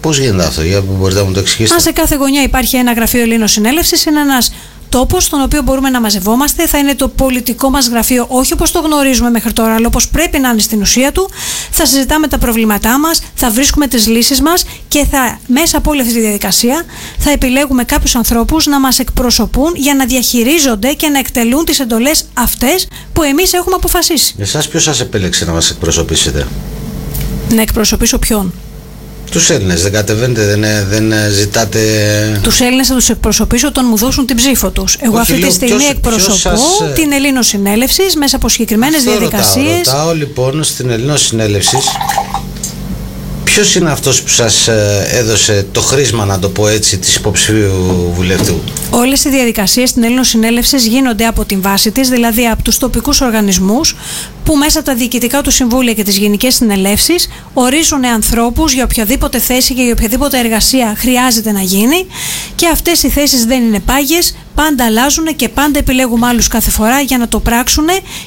Πώς 0.02 0.20
γίνεται 0.20 0.44
αυτό, 0.44 0.62
για 0.62 0.82
μπορείτε 0.82 1.20
να 1.20 1.26
μου 1.26 1.34
το 1.34 1.40
εξηγήσετε. 1.40 1.74
Αν 1.76 1.82
σε 1.82 1.92
κάθε 1.92 2.16
γωνιά 2.16 2.44
υπάρχει 2.44 2.76
ένα 2.76 2.94
γραφείο 2.94 3.22
Ελλήνων 3.22 3.48
Συνέλευσης, 3.48 4.06
είναι 4.06 4.20
ένας 4.20 4.54
τόπος 4.90 5.24
στον 5.24 5.42
οποίο 5.42 5.62
μπορούμε 5.62 5.90
να 5.90 6.02
μαζευόμαστε. 6.02 6.68
Θα 6.68 6.78
είναι 6.78 6.96
το 6.96 7.08
πολιτικό 7.08 7.70
μας 7.70 7.88
γραφείο, 7.88 8.26
όχι 8.30 8.54
όπως 8.54 8.72
το 8.72 8.80
γνωρίζουμε 8.80 9.30
μέχρι 9.30 9.54
τώρα, 9.54 9.74
αλλά 9.76 9.88
όπως 9.88 10.08
πρέπει 10.08 10.40
να 10.40 10.50
είναι 10.50 10.62
στην 10.62 10.82
ουσία 10.82 11.12
του. 11.12 11.30
Θα 11.72 11.86
συζητάμε 11.86 12.28
τα 12.28 12.38
προβλήματά 12.38 13.00
μας, 13.00 13.22
θα 13.36 13.50
βρίσκουμε 13.50 13.88
τις 13.88 14.08
λύσεις 14.08 14.42
μας 14.42 14.66
και 14.88 15.06
θα, 15.12 15.40
μέσα 15.48 15.78
από 15.78 15.92
όλη 15.92 16.02
αυτή 16.02 16.14
τη 16.14 16.20
διαδικασία 16.20 16.84
θα 17.18 17.32
επιλέγουμε 17.32 17.84
κάποιους 17.84 18.16
ανθρώπους 18.16 18.66
να 18.66 18.80
μας 18.80 19.00
εκπροσωπούν 19.00 19.74
για 19.76 19.96
να 19.96 20.06
διαχειρίζονται 20.06 20.94
και 20.94 21.08
να 21.08 21.20
εκτελούν 21.20 21.66
τις 21.66 21.80
εντολές 21.80 22.26
αυτές 22.34 22.88
που 23.14 23.24
εμείς 23.24 23.54
έχουμε 23.54 23.76
αποφασίσει. 23.76 24.36
Εσάς, 24.38 24.68
ποιος 24.68 24.84
σας 24.84 25.00
επέλεξε 25.00 25.46
να 25.46 25.52
μας 25.52 25.70
εκπροσωπήσετε, 25.70 26.48
Να 27.54 27.62
εκπροσωπήσω 27.62 28.18
ποιον; 28.18 28.54
Τους 29.32 29.50
Έλληνες 29.50 29.82
δεν 29.82 29.92
κατεβαίνετε, 29.92 30.46
δεν, 30.46 30.64
δεν 30.90 31.14
ζητάτε. 31.32 31.80
Τους 32.44 32.60
Έλληνες 32.60 32.88
θα 32.88 32.96
τους 32.96 33.10
εκπροσωπήσω 33.10 33.68
όταν 33.68 33.86
μου 33.90 33.98
δώσουν 33.98 34.26
την 34.26 34.36
ψήφο 34.36 34.70
τους. 34.70 34.98
Εγώ 35.02 35.18
αυτή 35.18 35.40
τη 35.40 35.52
στιγμή 35.52 35.78
ποιος, 35.78 35.90
εκπροσωπώ 35.90 36.36
σας... 36.36 36.62
Ε, 36.82 36.92
την 36.94 37.12
Ελλήνο 37.12 37.42
Συνέλευσης 37.42 38.16
μέσα 38.16 38.36
από 38.36 38.50
συγκεκριμένες 38.50 39.04
διαδικασίε. 39.04 39.78
Ρωτάω, 39.78 39.98
ρωτάω 39.98 40.14
λοιπόν 40.14 40.64
στην 40.64 40.90
Ελλήνο 40.90 41.18
Συνέλευσης 41.18 41.86
Ποιος 43.60 43.76
είναι 43.76 43.92
αυτός 43.92 44.22
που 44.22 44.30
σας 44.30 44.68
ε, 44.68 45.08
έδωσε 45.12 45.68
το 45.72 45.82
χρήσμα, 45.82 46.26
να 46.26 46.40
το 46.40 46.50
πω 46.50 46.68
έτσι, 46.68 46.98
της 46.98 47.16
υποψηφίου 47.16 48.12
βουλευτού; 48.16 48.60
Όλες 48.90 49.26
οι 49.26 49.30
διαδικασίες 49.30 49.90
στην 49.90 50.04
Έλληνο 50.04 50.24
Συνέλευσης 50.24 50.86
γίνονται 50.86 51.26
από 51.26 51.46
την 51.46 51.62
βάση 51.62 51.92
της, 51.92 52.10
δηλαδή 52.10 52.48
από 52.48 52.64
τους 52.64 52.78
τοπικούς 52.78 53.22
οργανισμούς, 53.22 53.96
που 54.44 54.56
μέσα 54.56 54.80
από 54.80 54.88
τα 54.88 54.96
διοικητικά 54.96 55.42
του 55.42 55.52
συμβούλια 55.52 55.94
και 55.94 56.04
τις 56.04 56.18
γενικές 56.18 56.56
συνελεύσεις 56.56 57.30
ορίζουν 57.54 58.06
ανθρώπους 58.06 58.74
για 58.74 58.84
οποιαδήποτε 58.84 59.40
θέση 59.40 59.74
και 59.74 59.82
για 59.82 59.92
οποιαδήποτε 59.92 60.40
εργασία 60.40 60.96
χρειάζεται 60.98 61.52
να 61.52 61.62
γίνει. 61.62 62.06
Και 62.56 62.68
αυτές 62.68 63.04
οι 63.04 63.10
θέσεις 63.10 63.46
δεν 63.46 63.64
είναι 63.64 63.80
πάγιες, 63.80 64.36
πάντα 64.56 64.86
αλλάζουν 64.86 65.36
και 65.36 65.50
πάντα 65.50 65.80
επιλέγουμε 65.80 66.28
άλλους 66.28 66.48
κάθε 66.48 66.70
φορά 66.70 67.02
για 67.02 67.18
να 67.18 67.28
το 67.28 67.40
πράξουν 67.40 67.86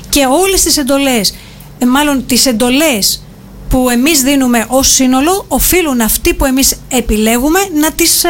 και 0.08 0.26
όλες 0.42 0.62
τις 0.62 0.76
εντολές, 0.76 1.34
ε, 1.78 1.86
μάλλον 1.86 2.26
τις 2.26 2.46
εντολές 2.46 3.22
που 3.73 3.91
εμείς 3.91 4.23
δίνουμε 4.23 4.64
ως 4.69 4.88
σύνολο 4.95 5.45
οφείλουν 5.49 6.00
αυτοί 6.00 6.35
που 6.35 6.45
εμείς 6.45 6.76
επιλέγουμε 6.88 7.59
να 7.81 7.93
τις 7.93 8.25
ε, 8.25 8.29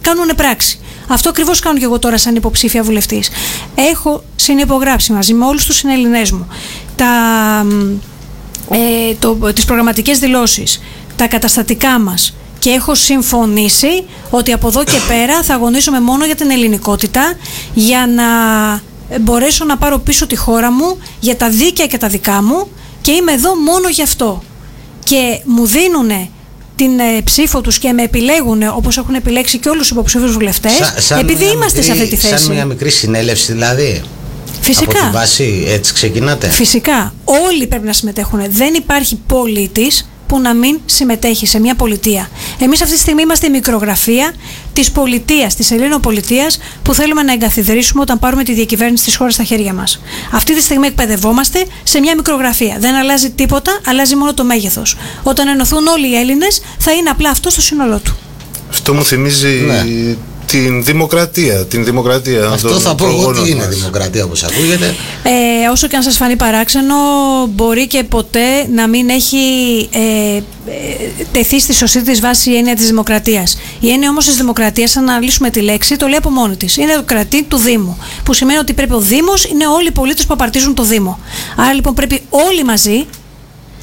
κάνουν 0.00 0.30
πράξη. 0.36 0.80
Αυτό 1.08 1.28
ακριβώς 1.28 1.60
κάνω 1.60 1.78
και 1.78 1.84
εγώ 1.84 1.98
τώρα 1.98 2.18
σαν 2.18 2.34
υποψήφια 2.36 2.82
βουλευτής. 2.82 3.30
Έχω 3.74 4.24
συνυπογράψει 4.36 5.12
μαζί 5.12 5.34
με 5.34 5.44
όλους 5.44 5.64
τους 5.64 5.76
συνελληνές 5.76 6.30
μου 6.30 6.48
τα, 6.96 7.06
ε, 8.70 9.14
το, 9.18 9.34
τις 9.54 9.64
προγραμματικές 9.64 10.18
δηλώσεις, 10.18 10.82
τα 11.16 11.26
καταστατικά 11.26 11.98
μας 11.98 12.36
και 12.58 12.70
έχω 12.70 12.94
συμφωνήσει 12.94 14.04
ότι 14.30 14.52
από 14.52 14.68
εδώ 14.68 14.84
και 14.84 14.98
πέρα 15.08 15.42
θα 15.42 15.54
αγωνίζομαι 15.54 16.00
μόνο 16.00 16.24
για 16.24 16.34
την 16.34 16.50
ελληνικότητα 16.50 17.32
για 17.74 18.06
να 18.06 18.24
μπορέσω 19.20 19.64
να 19.64 19.76
πάρω 19.76 19.98
πίσω 19.98 20.26
τη 20.26 20.36
χώρα 20.36 20.72
μου 20.72 20.98
για 21.20 21.36
τα 21.36 21.48
δίκαια 21.48 21.86
και 21.86 21.98
τα 21.98 22.08
δικά 22.08 22.42
μου 22.42 22.68
και 23.00 23.12
είμαι 23.12 23.32
εδώ 23.32 23.56
μόνο 23.56 23.88
γι' 23.88 24.02
αυτό. 24.02 24.42
Και 25.06 25.40
μου 25.44 25.66
δίνουν 25.66 26.28
την 26.76 26.98
ε, 26.98 27.20
ψήφο 27.24 27.60
τους 27.60 27.78
και 27.78 27.92
με 27.92 28.02
επιλέγουν 28.02 28.62
όπως 28.74 28.96
έχουν 28.98 29.14
επιλέξει 29.14 29.58
και 29.58 29.68
όλους 29.68 29.80
τους 29.80 29.90
υποψήφιους 29.90 30.32
βουλευτές 30.32 30.72
επειδή 31.18 31.44
είμαστε 31.44 31.82
σε 31.82 31.92
αυτή 31.92 32.08
τη 32.08 32.16
θέση. 32.16 32.44
Σαν 32.44 32.54
μια 32.54 32.64
μικρή 32.64 32.90
συνέλευση 32.90 33.52
δηλαδή. 33.52 34.02
Φυσικά. 34.60 34.90
Από 34.90 35.06
τη 35.06 35.12
βάση 35.12 35.64
έτσι 35.68 35.92
ξεκινάτε. 35.94 36.48
Φυσικά. 36.48 37.14
Όλοι 37.24 37.66
πρέπει 37.66 37.86
να 37.86 37.92
συμμετέχουν. 37.92 38.40
Δεν 38.48 38.74
υπάρχει 38.74 39.20
πολίτης 39.26 40.08
που 40.26 40.40
να 40.40 40.54
μην 40.54 40.80
συμμετέχει 40.86 41.46
σε 41.46 41.60
μια 41.60 41.74
πολιτεία. 41.74 42.28
Εμείς 42.58 42.82
αυτή 42.82 42.94
τη 42.94 43.00
στιγμή 43.00 43.22
είμαστε 43.22 43.46
η 43.46 43.50
μικρογραφία 43.50 44.32
της 44.72 44.90
πολιτείας, 44.90 45.54
της 45.54 45.72
πολιτείας 46.00 46.58
που 46.82 46.94
θέλουμε 46.94 47.22
να 47.22 47.32
εγκαθιδρύσουμε 47.32 48.00
όταν 48.00 48.18
πάρουμε 48.18 48.44
τη 48.44 48.52
διακυβέρνηση 48.52 49.04
της 49.04 49.16
χώρας 49.16 49.34
στα 49.34 49.42
χέρια 49.42 49.72
μας. 49.72 50.00
Αυτή 50.32 50.54
τη 50.54 50.60
στιγμή 50.62 50.86
εκπαιδευόμαστε 50.86 51.66
σε 51.82 52.00
μια 52.00 52.14
μικρογραφία. 52.16 52.76
Δεν 52.78 52.94
αλλάζει 52.94 53.30
τίποτα, 53.30 53.80
αλλάζει 53.86 54.16
μόνο 54.16 54.34
το 54.34 54.44
μέγεθος. 54.44 54.96
Όταν 55.22 55.48
ενωθούν 55.48 55.86
όλοι 55.86 56.10
οι 56.10 56.16
Έλληνες 56.16 56.62
θα 56.78 56.92
είναι 56.92 57.10
απλά 57.10 57.30
αυτό 57.30 57.50
στο 57.50 57.60
σύνολό 57.60 57.98
του. 57.98 58.16
Αυτό 58.70 58.94
μου 58.94 59.04
θυμίζει 59.04 59.48
ναι 59.48 59.84
την 60.46 60.84
δημοκρατία. 60.84 61.64
Την 61.64 61.84
δημοκρατία 61.84 62.48
Αυτό 62.48 62.80
θα 62.80 62.94
πω 62.94 63.06
εγώ 63.06 63.32
τι 63.32 63.50
είναι 63.50 63.66
δημοκρατία 63.66 64.24
όπως 64.24 64.42
ακούγεται. 64.42 64.94
Ε, 65.22 65.68
όσο 65.70 65.86
και 65.86 65.96
αν 65.96 66.02
σας 66.02 66.16
φανεί 66.16 66.36
παράξενο 66.36 66.94
μπορεί 67.48 67.86
και 67.86 68.04
ποτέ 68.04 68.68
να 68.74 68.88
μην 68.88 69.08
έχει 69.08 69.38
ε, 69.92 70.36
ε, 70.36 70.42
τεθεί 71.32 71.60
στη 71.60 71.72
σωστή 71.74 72.02
της 72.02 72.20
βάση 72.20 72.50
η 72.50 72.56
έννοια 72.56 72.74
της 72.76 72.86
δημοκρατίας. 72.86 73.58
Η 73.80 73.90
έννοια 73.90 74.08
όμως 74.08 74.24
της 74.24 74.36
δημοκρατίας, 74.36 74.96
αν 74.96 75.08
αναλύσουμε 75.08 75.50
τη 75.50 75.60
λέξη, 75.60 75.96
το 75.96 76.06
λέει 76.06 76.18
από 76.18 76.30
μόνη 76.30 76.56
της. 76.56 76.76
Είναι 76.76 76.94
το 76.94 77.02
κρατή 77.02 77.42
του 77.42 77.56
Δήμου. 77.56 77.98
Που 78.24 78.32
σημαίνει 78.32 78.58
ότι 78.58 78.72
πρέπει 78.72 78.92
ο 78.92 79.00
Δήμος 79.00 79.44
είναι 79.44 79.66
όλοι 79.66 79.86
οι 79.86 79.92
πολίτες 79.92 80.26
που 80.26 80.34
απαρτίζουν 80.34 80.74
το 80.74 80.82
Δήμο. 80.82 81.18
Άρα 81.56 81.72
λοιπόν 81.72 81.94
πρέπει 81.94 82.22
όλοι 82.30 82.64
μαζί 82.64 83.06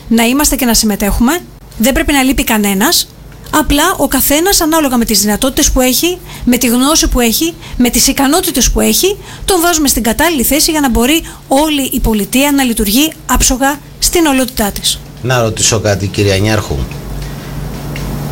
να 0.07 0.23
είμαστε 0.23 0.55
και 0.55 0.65
να 0.65 0.73
συμμετέχουμε. 0.73 1.39
Δεν 1.77 1.93
πρέπει 1.93 2.13
να 2.13 2.23
λείπει 2.23 2.43
κανένας 2.43 3.07
Απλά 3.55 3.83
ο 3.97 4.07
καθένας 4.07 4.61
ανάλογα 4.61 4.97
με 4.97 5.05
τις 5.05 5.21
δυνατότητες 5.21 5.71
που 5.71 5.81
έχει, 5.81 6.17
με 6.45 6.57
τη 6.57 6.67
γνώση 6.67 7.07
που 7.07 7.19
έχει, 7.19 7.53
με 7.77 7.89
τις 7.89 8.07
ικανότητες 8.07 8.71
που 8.71 8.79
έχει, 8.79 9.17
τον 9.45 9.61
βάζουμε 9.61 9.87
στην 9.87 10.03
κατάλληλη 10.03 10.43
θέση 10.43 10.71
για 10.71 10.79
να 10.79 10.89
μπορεί 10.89 11.23
όλη 11.47 11.89
η 11.91 11.99
πολιτεία 11.99 12.51
να 12.51 12.63
λειτουργεί 12.63 13.11
άψογα 13.25 13.79
στην 13.99 14.25
ολότητά 14.25 14.71
της. 14.71 14.99
Να 15.21 15.41
ρωτήσω 15.41 15.79
κάτι, 15.79 16.07
κυρία 16.07 16.37
Νιάρχου. 16.37 16.75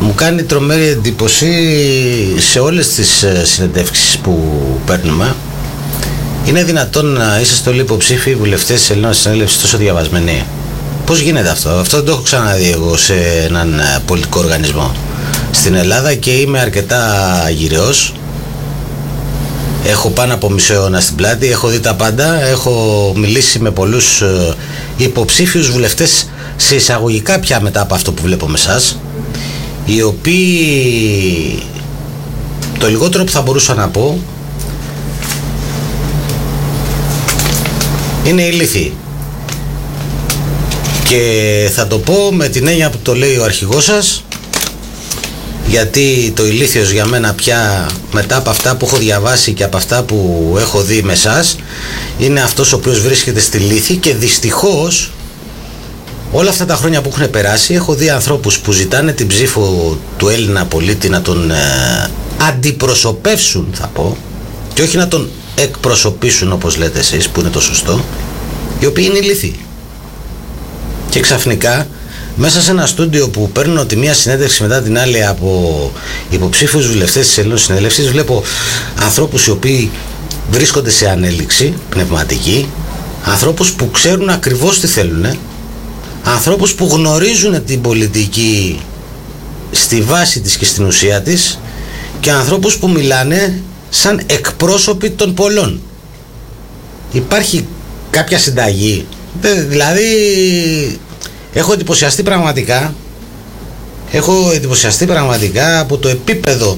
Μου 0.00 0.14
κάνει 0.14 0.42
τρομερή 0.42 0.86
εντύπωση 0.86 1.52
σε 2.38 2.58
όλες 2.58 2.88
τις 2.88 3.22
ε, 3.22 3.44
συνεντεύξεις 3.44 4.18
που 4.18 4.60
παίρνουμε 4.86 5.34
είναι 6.46 6.64
δυνατόν 6.64 7.06
να 7.06 7.40
είσαστε 7.40 7.70
όλοι 7.70 7.80
υποψήφοι 7.80 8.34
βουλευτές 8.34 8.80
της 8.80 8.90
Ελληνικής 8.90 9.20
Συνέλευσης 9.20 9.60
τόσο 9.60 9.76
διαβασμένοι; 9.76 10.44
Πώς 11.06 11.20
γίνεται 11.20 11.48
αυτό, 11.48 11.68
αυτό 11.68 11.96
δεν 11.96 12.06
το 12.06 12.12
έχω 12.12 12.22
ξαναδεί 12.22 12.70
εγώ 12.70 12.96
σε 12.96 13.14
έναν 13.46 13.78
ε, 13.78 14.02
πολιτικό 14.06 14.38
οργανισμό 14.40 14.94
στην 15.54 15.74
Ελλάδα 15.74 16.14
και 16.14 16.30
είμαι 16.30 16.60
αρκετά 16.60 17.50
γυρεός 17.50 18.14
Έχω 19.86 20.10
πάνω 20.10 20.34
από 20.34 20.50
μισό 20.50 20.74
αιώνα 20.74 21.00
στην 21.00 21.16
πλάτη, 21.16 21.50
έχω 21.50 21.68
δει 21.68 21.80
τα 21.80 21.94
πάντα, 21.94 22.42
έχω 22.42 23.12
μιλήσει 23.16 23.58
με 23.58 23.70
πολλούς 23.70 24.20
ε, 24.20 24.54
υποψήφιους 24.96 25.70
βουλευτές 25.70 26.28
σε 26.56 26.74
εισαγωγικά 26.74 27.40
πια 27.40 27.60
μετά 27.60 27.80
από 27.80 27.94
αυτό 27.94 28.12
που 28.12 28.22
βλέπω 28.22 28.48
με 28.48 28.58
εσάς, 28.58 28.98
οι 29.84 30.02
οποίοι 30.02 31.62
το 32.78 32.88
λιγότερο 32.88 33.24
που 33.24 33.30
θα 33.30 33.42
μπορούσα 33.42 33.74
να 33.74 33.88
πω 33.88 34.18
είναι 38.24 38.42
ηλίθιοι. 38.42 38.92
Και 41.08 41.70
θα 41.74 41.86
το 41.86 41.98
πω 41.98 42.32
με 42.32 42.48
την 42.48 42.66
έννοια 42.66 42.90
που 42.90 42.98
το 43.02 43.14
λέει 43.14 43.36
ο 43.36 43.44
αρχηγός 43.44 43.84
σας, 43.84 44.24
γιατί 45.72 46.32
το 46.36 46.46
ηλίθιος 46.46 46.90
για 46.90 47.06
μένα 47.06 47.32
πια 47.34 47.90
μετά 48.12 48.36
από 48.36 48.50
αυτά 48.50 48.76
που 48.76 48.86
έχω 48.86 48.96
διαβάσει 48.96 49.52
και 49.52 49.64
από 49.64 49.76
αυτά 49.76 50.02
που 50.02 50.54
έχω 50.58 50.82
δει 50.82 51.02
με 51.02 51.12
εσάς 51.12 51.56
είναι 52.18 52.40
αυτός 52.40 52.72
ο 52.72 52.76
οποίος 52.76 53.00
βρίσκεται 53.00 53.40
στη 53.40 53.58
λύθη 53.58 53.96
και 53.96 54.14
δυστυχώς 54.14 55.12
όλα 56.32 56.50
αυτά 56.50 56.66
τα 56.66 56.74
χρόνια 56.74 57.00
που 57.02 57.10
έχουν 57.14 57.30
περάσει 57.30 57.74
έχω 57.74 57.94
δει 57.94 58.10
ανθρώπους 58.10 58.58
που 58.58 58.72
ζητάνε 58.72 59.12
την 59.12 59.26
ψήφο 59.26 59.98
του 60.16 60.28
Έλληνα 60.28 60.64
πολίτη 60.64 61.08
να 61.08 61.22
τον 61.22 61.50
ε, 61.50 61.56
αντιπροσωπεύσουν 62.48 63.68
θα 63.72 63.86
πω 63.86 64.16
και 64.74 64.82
όχι 64.82 64.96
να 64.96 65.08
τον 65.08 65.30
εκπροσωπήσουν 65.54 66.52
όπως 66.52 66.76
λέτε 66.76 66.98
εσείς 66.98 67.28
που 67.28 67.40
είναι 67.40 67.50
το 67.50 67.60
σωστό 67.60 68.04
οι 68.78 68.86
οποίοι 68.86 69.06
είναι 69.08 69.18
ηλίθιοι. 69.18 69.56
Και 71.08 71.20
ξαφνικά 71.20 71.86
μέσα 72.36 72.60
σε 72.60 72.70
ένα 72.70 72.86
στούντιο 72.86 73.28
που 73.28 73.50
παίρνω 73.50 73.84
τη 73.84 73.96
μία 73.96 74.14
συνέντευξη 74.14 74.62
μετά 74.62 74.82
την 74.82 74.98
άλλη 74.98 75.26
από 75.26 75.92
υποψήφιους 76.30 76.88
βουλευτές 76.88 77.26
της 77.26 77.38
Ελληνικής 77.38 77.64
Συνέλευσης 77.64 78.10
βλέπω 78.10 78.42
ανθρώπους 79.02 79.46
οι 79.46 79.50
οποίοι 79.50 79.90
βρίσκονται 80.50 80.90
σε 80.90 81.08
ανέλυξη 81.08 81.74
πνευματική 81.88 82.68
ανθρώπους 83.24 83.72
που 83.72 83.90
ξέρουν 83.90 84.28
ακριβώς 84.28 84.80
τι 84.80 84.86
θέλουν 84.86 85.26
ανθρώπους 86.24 86.74
που 86.74 86.88
γνωρίζουν 86.92 87.64
την 87.64 87.80
πολιτική 87.80 88.80
στη 89.70 90.00
βάση 90.00 90.40
της 90.40 90.56
και 90.56 90.64
στην 90.64 90.84
ουσία 90.84 91.22
της 91.22 91.58
και 92.20 92.30
ανθρώπους 92.30 92.76
που 92.76 92.88
μιλάνε 92.88 93.62
σαν 93.90 94.20
εκπρόσωποι 94.26 95.10
των 95.10 95.34
πολλών. 95.34 95.80
Υπάρχει 97.12 97.66
κάποια 98.10 98.38
συνταγή. 98.38 99.06
Δηλαδή 99.68 100.04
Έχω 101.52 101.72
εντυπωσιαστεί 101.72 102.22
πραγματικά 102.22 102.94
Έχω 104.14 104.50
εντυπωσιαστεί 104.54 105.06
πραγματικά 105.06 105.80
από 105.80 105.98
το 105.98 106.08
επίπεδο 106.08 106.76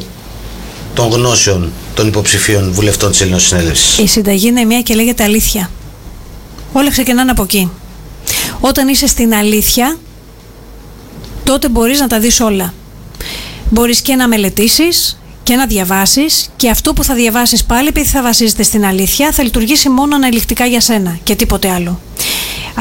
των 0.94 1.10
γνώσεων 1.10 1.72
των 1.94 2.06
υποψηφίων 2.06 2.72
βουλευτών 2.72 3.10
της 3.10 3.20
Ελληνικής 3.20 3.46
Συνέλευσης. 3.46 3.98
Η 3.98 4.06
συνταγή 4.06 4.46
είναι 4.46 4.64
μια 4.64 4.80
και 4.80 4.94
λέγεται 4.94 5.22
αλήθεια. 5.22 5.70
Όλα 6.72 6.90
ξεκινάνε 6.90 7.30
από 7.30 7.42
εκεί. 7.42 7.70
Όταν 8.60 8.88
είσαι 8.88 9.06
στην 9.06 9.34
αλήθεια, 9.34 9.98
τότε 11.44 11.68
μπορείς 11.68 12.00
να 12.00 12.06
τα 12.06 12.18
δεις 12.20 12.40
όλα. 12.40 12.74
Μπορείς 13.70 14.00
και 14.00 14.14
να 14.14 14.28
μελετήσεις 14.28 15.18
και 15.42 15.54
να 15.54 15.66
διαβάσεις 15.66 16.50
και 16.56 16.70
αυτό 16.70 16.92
που 16.92 17.04
θα 17.04 17.14
διαβάσεις 17.14 17.64
πάλι 17.64 17.88
επειδή 17.88 18.06
θα 18.06 18.22
βασίζεται 18.22 18.62
στην 18.62 18.84
αλήθεια 18.84 19.32
θα 19.32 19.42
λειτουργήσει 19.42 19.88
μόνο 19.88 20.14
αναλυτικά 20.14 20.66
για 20.66 20.80
σένα 20.80 21.18
και 21.22 21.34
τίποτε 21.34 21.70
άλλο. 21.70 22.00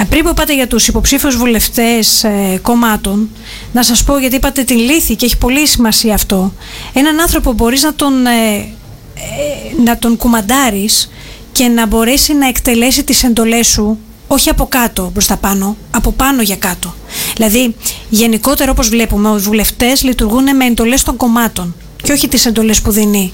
Πριν 0.09 0.23
που 0.25 0.33
πάτε 0.33 0.53
για 0.53 0.67
τους 0.67 0.87
υποψήφιους 0.87 1.37
βουλευτές 1.37 2.23
ε, 2.23 2.59
κομμάτων, 2.61 3.29
να 3.73 3.83
σας 3.83 4.03
πω 4.03 4.17
γιατί 4.17 4.35
είπατε 4.35 4.63
την 4.63 4.77
λύθη 4.77 5.15
και 5.15 5.25
έχει 5.25 5.37
πολύ 5.37 5.67
σημασία 5.67 6.13
αυτό. 6.13 6.53
Έναν 6.93 7.19
άνθρωπο 7.19 7.53
μπορείς 7.53 7.83
να 7.83 7.93
τον, 7.93 8.25
ε, 8.25 8.55
ε, 8.55 9.81
να 9.83 9.97
τον 9.97 10.17
κουμαντάρεις 10.17 11.09
και 11.51 11.67
να 11.67 11.85
μπορέσει 11.85 12.33
να 12.33 12.47
εκτελέσει 12.47 13.03
τις 13.03 13.23
εντολές 13.23 13.67
σου 13.67 13.97
όχι 14.27 14.49
από 14.49 14.65
κάτω 14.65 15.09
προς 15.13 15.27
τα 15.27 15.37
πάνω, 15.37 15.77
από 15.91 16.11
πάνω 16.11 16.41
για 16.41 16.55
κάτω. 16.55 16.93
Δηλαδή, 17.35 17.75
γενικότερα 18.09 18.71
όπως 18.71 18.89
βλέπουμε, 18.89 19.29
οι 19.29 19.37
βουλευτές 19.37 20.03
λειτουργούν 20.03 20.55
με 20.55 20.65
εντολές 20.65 21.03
των 21.03 21.17
κομμάτων 21.17 21.75
και 22.03 22.11
όχι 22.11 22.27
τις 22.27 22.45
εντολές 22.45 22.81
που 22.81 22.91
δίνει 22.91 23.33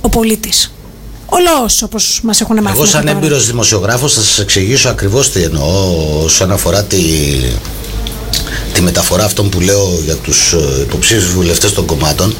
ο 0.00 0.08
πολίτης 0.08 0.72
ο 1.34 1.38
λαό, 1.40 1.66
όπως 1.82 2.20
μας 2.22 2.40
έχουν 2.40 2.62
μάθει. 2.62 2.76
Εγώ, 2.76 2.86
σαν 2.86 3.08
έμπειρος 3.08 3.46
δημοσιογράφος, 3.46 4.14
θα 4.14 4.20
σας 4.20 4.38
εξηγήσω 4.38 4.88
ακριβώς 4.88 5.30
τι 5.30 5.42
εννοώ 5.42 6.22
όσον 6.24 6.52
αφορά 6.52 6.84
τη, 6.84 7.02
τη 8.72 8.82
μεταφορά 8.82 9.24
αυτών 9.24 9.48
που 9.48 9.60
λέω 9.60 9.98
για 10.04 10.14
τους 10.14 10.52
ε, 10.52 10.80
υποψήφιους 10.80 11.32
βουλευτές 11.32 11.72
των 11.72 11.86
κομμάτων. 11.86 12.34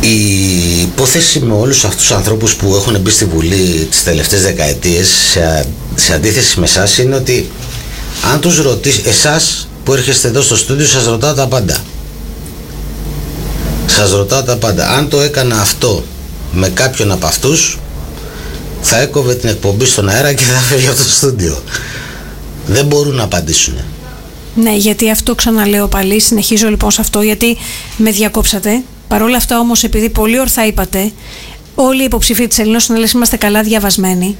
Η 0.00 0.80
υπόθεση 0.80 1.40
με 1.40 1.54
όλους 1.54 1.84
αυτούς 1.84 2.00
τους 2.00 2.16
ανθρώπους 2.16 2.54
που 2.54 2.74
έχουν 2.74 3.00
μπει 3.00 3.10
στη 3.10 3.24
Βουλή 3.24 3.86
τις 3.90 4.04
τελευταίες 4.04 4.42
δεκαετίες 4.42 5.08
σε, 5.08 5.66
σε 5.94 6.14
αντίθεση 6.14 6.60
με 6.60 6.66
εσάς 6.66 6.98
είναι 6.98 7.14
ότι 7.14 7.50
αν 8.32 8.40
τους 8.40 8.62
ρωτήσει 8.62 9.02
εσάς 9.06 9.68
που 9.84 9.92
έρχεστε 9.92 10.28
εδώ 10.28 10.42
στο 10.42 10.56
στούντιο 10.56 10.86
σας 10.86 11.04
ρωτάω 11.04 11.34
τα 11.34 11.46
πάντα 11.46 11.76
σας 13.86 14.10
ρωτάω 14.10 14.42
τα 14.42 14.56
πάντα 14.56 14.88
αν 14.90 15.08
το 15.08 15.20
έκανα 15.20 15.60
αυτό 15.60 16.04
με 16.56 16.68
κάποιον 16.68 17.10
από 17.10 17.26
αυτούς 17.26 17.78
θα 18.80 19.00
έκοβε 19.00 19.34
την 19.34 19.48
εκπομπή 19.48 19.84
στον 19.84 20.08
αέρα 20.08 20.32
και 20.32 20.44
θα 20.44 20.58
φεύγει 20.58 20.86
από 20.86 20.96
το 20.96 21.08
στούντιο. 21.08 21.62
Δεν 22.66 22.86
μπορούν 22.86 23.14
να 23.14 23.22
απαντήσουν. 23.22 23.74
Ναι, 24.54 24.76
γιατί 24.76 25.10
αυτό 25.10 25.34
ξαναλέω 25.34 25.88
πάλι, 25.88 26.20
συνεχίζω 26.20 26.68
λοιπόν 26.68 26.90
σε 26.90 27.00
αυτό, 27.00 27.22
γιατί 27.22 27.56
με 27.96 28.10
διακόψατε 28.10 28.82
Παρ' 29.08 29.22
όλα 29.22 29.36
αυτά 29.36 29.58
όμως 29.58 29.84
επειδή 29.84 30.10
πολύ 30.10 30.38
ορθά 30.38 30.66
είπατε, 30.66 31.12
όλοι 31.74 32.00
οι 32.00 32.04
υποψηφοί 32.04 32.46
της 32.46 32.58
Ελληνός 32.58 32.84
Συνέλευσης 32.84 33.14
είμαστε 33.14 33.36
καλά 33.36 33.62
διαβασμένοι 33.62 34.36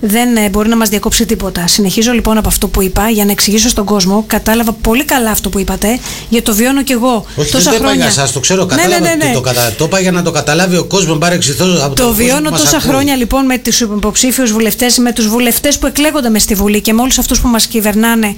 δεν 0.00 0.36
ε, 0.36 0.48
μπορεί 0.48 0.68
να 0.68 0.76
μας 0.76 0.88
διακόψει 0.88 1.26
τίποτα. 1.26 1.66
Συνεχίζω 1.66 2.12
λοιπόν 2.12 2.36
από 2.38 2.48
αυτό 2.48 2.68
που 2.68 2.82
είπα 2.82 3.08
για 3.08 3.24
να 3.24 3.30
εξηγήσω 3.30 3.68
στον 3.68 3.84
κόσμο. 3.84 4.24
Κατάλαβα 4.26 4.72
πολύ 4.72 5.04
καλά 5.04 5.30
αυτό 5.30 5.48
που 5.48 5.58
είπατε, 5.58 5.98
γιατί 6.28 6.44
το 6.44 6.54
βιώνω 6.54 6.82
κι 6.82 6.92
εγώ 6.92 7.24
Όχι, 7.36 7.50
τόσα 7.50 7.70
δεν 7.70 7.72
το 7.72 7.76
είπα 7.76 7.78
χρόνια. 7.86 8.08
για 8.08 8.22
εσά, 8.22 8.32
το 8.32 8.40
ξέρω. 8.40 8.64
Ναι, 8.64 8.68
Κατάλαβα 8.68 9.00
ναι, 9.00 9.14
ναι, 9.14 9.24
ναι. 9.24 9.32
Το, 9.32 9.40
κατα... 9.40 9.72
το 9.78 9.84
είπα 9.84 10.00
για 10.00 10.10
να 10.12 10.22
το 10.22 10.30
καταλάβει 10.30 10.76
ο 10.76 10.84
κόσμος, 10.84 11.18
πάρε 11.18 11.34
εξηθώς 11.34 11.82
από 11.82 11.94
Το 11.94 12.02
κόσμο 12.02 12.16
βιώνω 12.16 12.42
που 12.42 12.50
μας 12.50 12.62
τόσα 12.62 12.76
ακούει. 12.76 12.90
χρόνια 12.90 13.16
λοιπόν 13.16 13.44
με 13.44 13.58
τους 13.58 13.80
υποψήφιους 13.80 14.52
βουλευτές, 14.52 14.98
με 14.98 15.12
τους 15.12 15.28
βουλευτές 15.28 15.78
που 15.78 15.86
εκλέγονται 15.86 16.28
μες 16.28 16.42
στη 16.42 16.54
Βουλή 16.54 16.80
και 16.80 16.92
με 16.92 17.00
όλους 17.00 17.18
αυτούς 17.18 17.40
που 17.40 17.48
μας 17.48 17.66
κυβερνάνε, 17.66 18.34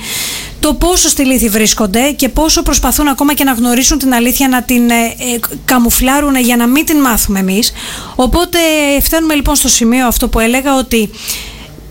το 0.61 0.75
πόσο 0.75 1.09
στη 1.09 1.25
λύθη 1.25 1.49
βρίσκονται 1.49 2.11
και 2.11 2.29
πόσο 2.29 2.63
προσπαθούν 2.63 3.09
ακόμα 3.09 3.35
και 3.35 3.45
να 3.45 3.53
γνωρίσουν 3.53 3.99
την 3.99 4.15
αλήθεια, 4.15 4.49
να 4.49 4.63
την 4.63 4.91
ε, 4.91 4.95
ε, 4.95 5.39
καμουφλάρουν 5.65 6.37
για 6.37 6.57
να 6.57 6.67
μην 6.67 6.85
την 6.87 6.97
μάθουμε 7.01 7.39
εμείς. 7.39 7.73
Οπότε 8.15 8.59
ε, 8.97 9.01
φτάνουμε 9.01 9.35
λοιπόν 9.35 9.55
στο 9.57 9.69
σημείο 9.69 10.07
αυτό 10.07 10.29
που 10.29 10.39
έλεγα 10.41 10.77
ότι. 10.79 11.11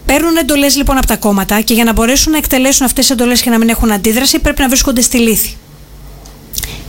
Παίρνουν 0.10 0.38
εντολές 0.38 0.75
λοιπόν 0.75 0.98
από 0.98 1.08
τα 1.08 1.18
κόμματα 1.18 1.62
και 1.62 1.74
για 1.74 1.84
να 1.84 1.94
μπορέσουν 1.94 2.32
να 2.32 2.38
εκτελέσουν 2.38 2.86
αυτές 2.86 3.06
τις 3.06 3.13
εντολές 3.13 3.42
και 3.42 3.50
να 3.50 3.58
μην 3.58 3.70
έχουν 3.70 3.92
αντίδραση 3.92 4.39
πρέπει 4.39 4.62
να 4.62 4.68
βρίσκονται 4.68 5.01
στη 5.01 5.18
λύθη. 5.18 5.56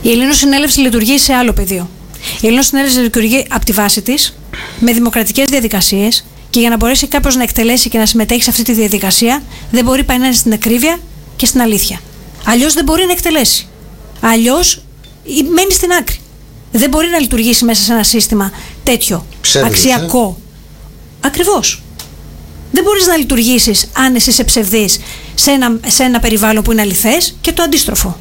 Η 0.01 0.09
Ελλήνο 0.11 0.33
Συνέλευση 0.33 0.79
λειτουργεί 0.79 1.17
σε 1.17 1.33
άλλο 1.33 1.53
πεδίο. 1.53 1.89
Η 2.41 2.47
Ελλήνο 2.47 2.61
Συνέλευση 2.61 2.99
λειτουργεί 2.99 3.45
από 3.49 3.65
τη 3.65 3.71
βάση 3.71 4.01
της, 4.01 4.37
με 4.79 4.91
δημοκρατικές 4.91 5.49
διαδικασίες 5.49 6.25
και 6.49 6.59
για 6.59 6.69
να 6.69 6.75
μπορέσει 6.75 7.07
κάποιος 7.07 7.35
να 7.35 7.43
εκτελέσει 7.43 7.89
και 7.89 7.97
να 7.97 8.05
συμμετέχει 8.05 8.43
σε 8.43 8.49
αυτή 8.49 8.63
τη 8.63 8.73
διαδικασία, 8.73 9.43
δεν 9.71 9.83
μπορεί 9.83 10.03
πάει 10.03 10.17
να 10.17 10.25
είναι 10.25 10.35
στην 10.35 10.53
ακρίβεια 10.53 10.99
και 11.35 11.45
στην 11.45 11.61
αλήθεια. 11.61 11.99
Αλλιώς 12.45 12.73
δεν 12.73 12.83
μπορεί 12.83 13.05
να 13.05 13.11
εκτελέσει. 13.11 13.67
Αλλιώς 14.21 14.83
μένει 15.25 15.71
στην 15.71 15.91
άκρη. 15.91 16.19
Δεν 16.71 16.89
μπορεί 16.89 17.07
να 17.07 17.19
λειτουργήσει 17.19 17.65
μέσα 17.65 17.83
σε 17.83 17.91
ένα 17.91 18.03
σύστημα 18.03 18.51
τέτοιο. 18.83 19.25
Ψεύδος, 19.41 19.71
αξιακό. 19.71 20.37
Ακριβώς. 21.21 21.81
Δεν 22.71 22.83
μπορείς 22.83 23.07
να 23.07 23.17
λειτουργήσεις 23.17 23.89
αν 23.93 24.15
εσύ 24.15 24.29
είσαι 24.29 24.43
ψευδή 24.43 24.89
σε 25.33 25.51
ένα, 25.51 25.79
σε 25.87 26.03
ένα 26.03 26.19
περιβάλλον 26.19 26.63
που 26.63 26.71
είναι 26.71 26.81
αληθές 26.81 27.37
και 27.41 27.51
το 27.51 27.63
αντίστροφο. 27.63 28.19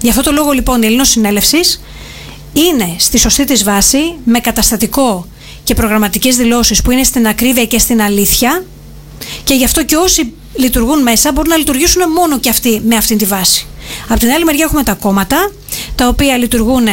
Γι' 0.00 0.08
αυτό 0.08 0.22
το 0.22 0.32
λόγο 0.32 0.52
λοιπόν 0.52 0.82
η 0.82 0.86
Ελλήνος 0.86 1.08
Συνέλευσης 1.08 1.82
είναι 2.52 2.94
στη 2.98 3.18
σωστή 3.18 3.44
της 3.44 3.64
βάση 3.64 4.14
με 4.24 4.38
καταστατικό 4.38 5.26
και 5.64 5.74
προγραμματικές 5.74 6.36
δηλώσεις 6.36 6.82
που 6.82 6.90
είναι 6.90 7.02
στην 7.02 7.26
ακρίβεια 7.26 7.64
και 7.64 7.78
στην 7.78 8.02
αλήθεια 8.02 8.64
και 9.44 9.54
γι' 9.54 9.64
αυτό 9.64 9.84
και 9.84 9.96
όσοι 9.96 10.32
λειτουργούν 10.54 11.02
μέσα 11.02 11.32
μπορούν 11.32 11.50
να 11.50 11.56
λειτουργήσουν 11.56 12.10
μόνο 12.10 12.38
και 12.38 12.48
αυτοί 12.48 12.82
με 12.84 12.96
αυτή 12.96 13.16
τη 13.16 13.24
βάση. 13.24 13.66
Από 14.08 14.20
την 14.20 14.30
άλλη 14.30 14.44
μεριά 14.44 14.64
έχουμε 14.64 14.82
τα 14.82 14.92
κόμματα 14.94 15.52
τα 15.94 16.08
οποία 16.08 16.36
λειτουργούν 16.36 16.86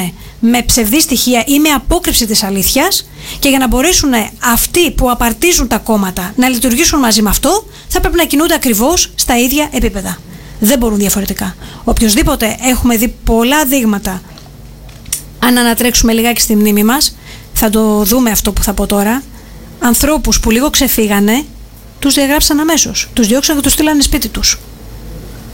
με 0.44 0.62
ψευδή 0.62 1.02
στοιχεία 1.02 1.44
ή 1.48 1.60
με 1.60 1.70
απόκρυψη 1.70 2.26
της 2.28 2.44
αλήθειας 2.44 3.10
και 3.40 3.50
για 3.50 3.58
να 3.58 3.68
μπορέσουν 3.68 4.10
αυτοί 4.54 4.92
που 4.92 5.12
απαρτίζουν 5.12 5.68
τα 5.68 5.78
κόμματα 5.78 6.34
να 6.36 6.48
λειτουργήσουν 6.48 7.00
μαζί 7.00 7.22
με 7.22 7.30
αυτό 7.30 7.66
θα 7.88 8.00
πρέπει 8.00 8.18
να 8.18 8.26
κινούνται 8.26 8.54
ακριβώς 8.54 9.12
στα 9.16 9.38
ίδια 9.38 9.70
επίπεδα. 9.72 10.18
Δεν 10.60 10.78
μπορούν 10.78 10.98
διαφορετικά. 10.98 11.56
Οποιοδήποτε 11.84 12.58
έχουμε 12.62 12.98
δει 12.98 13.16
πολλά 13.24 13.66
δείγματα 13.66 14.22
αν 15.40 15.58
ανατρέξουμε 15.58 16.14
λιγάκι 16.14 16.42
στη 16.42 16.56
μνήμη 16.56 16.84
μας 16.84 17.16
θα 17.54 17.70
το 17.70 18.04
δούμε 18.04 18.32
αυτό 18.32 18.52
που 18.52 18.64
θα 18.64 18.74
πω 18.74 18.86
τώρα 18.86 19.24
ανθρώπους 19.80 20.40
που 20.40 20.52
λίγο 20.52 20.70
ξεφύγανε 20.70 21.44
τους 22.00 22.14
διαγράψαν 22.14 22.60
αμέσως 22.60 23.10
τους 23.14 23.28
διώξαν 23.28 23.56
και 23.56 23.62
τους 23.62 23.72
στείλανε 23.72 24.02
σπίτι 24.02 24.28
τους 24.28 24.60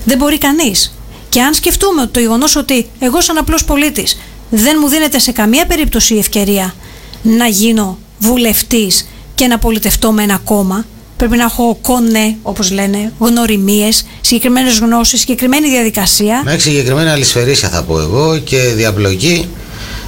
δεν 0.06 0.18
μπορεί 0.18 0.38
κανείς 0.38 0.96
και 1.30 1.42
αν 1.42 1.54
σκεφτούμε 1.54 2.02
ότι 2.02 2.12
το 2.12 2.20
γεγονός 2.20 2.56
ότι 2.56 2.90
εγώ 3.00 3.22
σαν 3.22 3.38
απλός 3.38 3.66
πολίτης 3.66 4.18
δεν 4.50 4.78
μου 4.82 4.88
δίνεται 4.88 5.20
σε 5.20 5.32
καμία 5.32 5.66
περίπτωση 5.66 6.14
η 6.14 6.18
ευκαιρία 6.18 6.74
να 7.22 7.48
γίνω 7.48 7.98
βουλευτής 8.20 9.08
και 9.36 9.48
να 9.48 9.58
πολιτευτώ 9.58 10.12
με 10.12 10.24
ένα 10.24 10.40
κόμμα. 10.44 10.86
Πρέπει 11.18 11.38
να 11.38 11.44
έχω 11.44 11.78
κονέ 11.82 12.36
όπως 12.42 12.72
λένε 12.72 13.12
γνωριμίες, 13.20 14.06
συγκεκριμένες 14.22 14.80
γνώσεις, 14.80 15.20
συγκεκριμένη 15.20 15.70
διαδικασία. 15.70 16.42
Με 16.46 16.58
συγκεκριμένα 16.58 17.12
αλυσφαιρίσια 17.12 17.70
θα 17.70 17.84
πω 17.84 18.00
εγώ 18.00 18.38
και 18.38 18.58
διαπλοκή. 18.58 19.48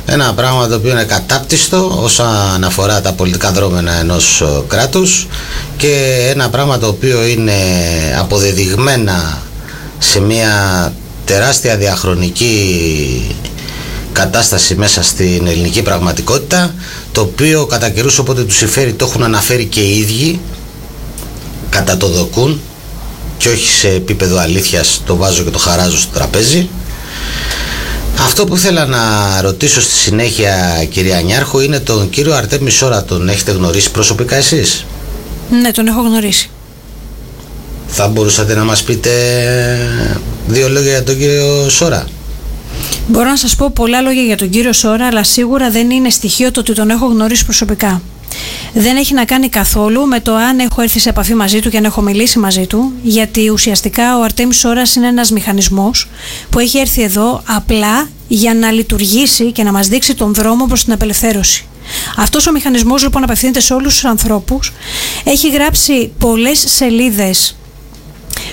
Ένα 0.05 0.33
πράγμα 0.33 0.67
το 0.67 0.75
οποίο 0.75 0.91
είναι 0.91 1.03
κατάπτυστο 1.03 1.99
όσον 2.03 2.63
αφορά 2.63 3.01
τα 3.01 3.13
πολιτικά 3.13 3.51
δρόμενα 3.51 3.93
ενός 3.93 4.41
ε, 4.41 4.45
κράτους 4.67 5.27
και 5.77 6.25
ένα 6.29 6.49
πράγμα 6.49 6.77
το 6.77 6.87
οποίο 6.87 7.25
είναι 7.25 7.53
αποδεδειγμένα 8.19 9.41
σε 9.99 10.19
μια 10.19 10.93
τεράστια 11.25 11.77
διαχρονική 11.77 13.35
κατάσταση 14.19 14.75
μέσα 14.75 15.03
στην 15.03 15.47
ελληνική 15.47 15.81
πραγματικότητα 15.81 16.73
το 17.11 17.21
οποίο 17.21 17.65
κατά 17.65 17.89
καιρούς 17.89 18.17
όποτε 18.17 18.43
τους 18.43 18.57
συμφέρει 18.57 18.93
το 18.93 19.05
έχουν 19.05 19.23
αναφέρει 19.23 19.65
και 19.65 19.79
οι 19.79 19.97
ίδιοι 19.97 20.39
κατά 21.69 21.97
το 21.97 22.07
δοκούν 22.07 22.61
και 23.37 23.49
όχι 23.49 23.67
σε 23.67 23.89
επίπεδο 23.89 24.37
αλήθειας 24.37 25.01
το 25.05 25.15
βάζω 25.15 25.43
και 25.43 25.49
το 25.49 25.57
χαράζω 25.57 25.97
στο 25.97 26.13
τραπέζι. 26.13 26.69
Αυτό 28.19 28.45
που 28.45 28.55
ήθελα 28.55 28.85
να 28.85 29.01
ρωτήσω 29.41 29.81
στη 29.81 29.91
συνέχεια 29.91 30.85
κυρία 30.91 31.21
Νιάρχο 31.21 31.61
είναι 31.61 31.79
τον 31.79 32.09
κύριο 32.09 32.33
Αρτέμι 32.33 32.69
Σόρα. 32.69 33.03
Τον 33.03 33.29
έχετε 33.29 33.51
γνωρίσει 33.51 33.91
προσωπικά 33.91 34.35
εσείς; 34.35 34.85
Ναι 35.61 35.71
τον 35.71 35.87
έχω 35.87 36.01
γνωρίσει. 36.01 36.49
Θα 37.87 38.07
μπορούσατε 38.07 38.55
να 38.55 38.63
μας 38.63 38.81
πείτε 38.83 39.11
δύο 40.47 40.69
λόγια 40.69 40.91
για 40.91 41.03
τον 41.03 41.17
κύριο 41.17 41.69
Σόρα; 41.69 42.07
Μπορώ 43.07 43.29
να 43.29 43.35
σας 43.35 43.55
πω 43.55 43.69
πολλά 43.69 44.01
λόγια 44.01 44.23
για 44.23 44.37
τον 44.37 44.49
κύριο 44.49 44.73
Σόρα, 44.73 45.07
αλλά 45.07 45.23
σίγουρα 45.23 45.69
δεν 45.69 45.89
είναι 45.89 46.09
στοιχείο 46.09 46.51
το 46.51 46.59
ότι 46.59 46.73
τον 46.73 46.89
έχω 46.89 47.05
γνωρίσει 47.05 47.45
προσωπικά. 47.45 48.01
Δεν 48.73 48.95
έχει 48.95 49.13
να 49.13 49.25
κάνει 49.25 49.49
καθόλου 49.49 50.05
με 50.05 50.19
το 50.19 50.35
αν 50.35 50.59
έχω 50.59 50.81
έρθει 50.81 50.99
σε 50.99 51.09
επαφή 51.09 51.33
μαζί 51.33 51.59
του 51.59 51.69
και 51.69 51.77
αν 51.77 51.83
έχω 51.83 52.01
μιλήσει 52.01 52.39
μαζί 52.39 52.67
του, 52.67 52.91
γιατί 53.03 53.49
ουσιαστικά 53.49 54.17
ο 54.17 54.23
Αρτέμις 54.23 54.57
Σόρας 54.57 54.95
είναι 54.95 55.07
ένας 55.07 55.31
μηχανισμός 55.31 56.09
που 56.49 56.59
έχει 56.59 56.77
έρθει 56.77 57.01
εδώ 57.01 57.41
απλά 57.45 58.09
για 58.27 58.53
να 58.53 58.71
λειτουργήσει 58.71 59.51
και 59.51 59.63
να 59.63 59.71
μας 59.71 59.87
δείξει 59.87 60.15
τον 60.15 60.33
δρόμο 60.33 60.65
προς 60.65 60.83
την 60.83 60.93
απελευθέρωση. 60.93 61.65
Αυτός 62.17 62.47
ο 62.47 62.51
μηχανισμός 62.51 63.03
λοιπόν 63.03 63.23
απευθύνεται 63.23 63.59
σε 63.59 63.73
όλους 63.73 63.93
τους 63.93 64.05
ανθρώπους, 64.05 64.73
έχει 65.23 65.49
γράψει 65.49 66.11
πολλές 66.19 66.63
σελίδες 66.67 67.55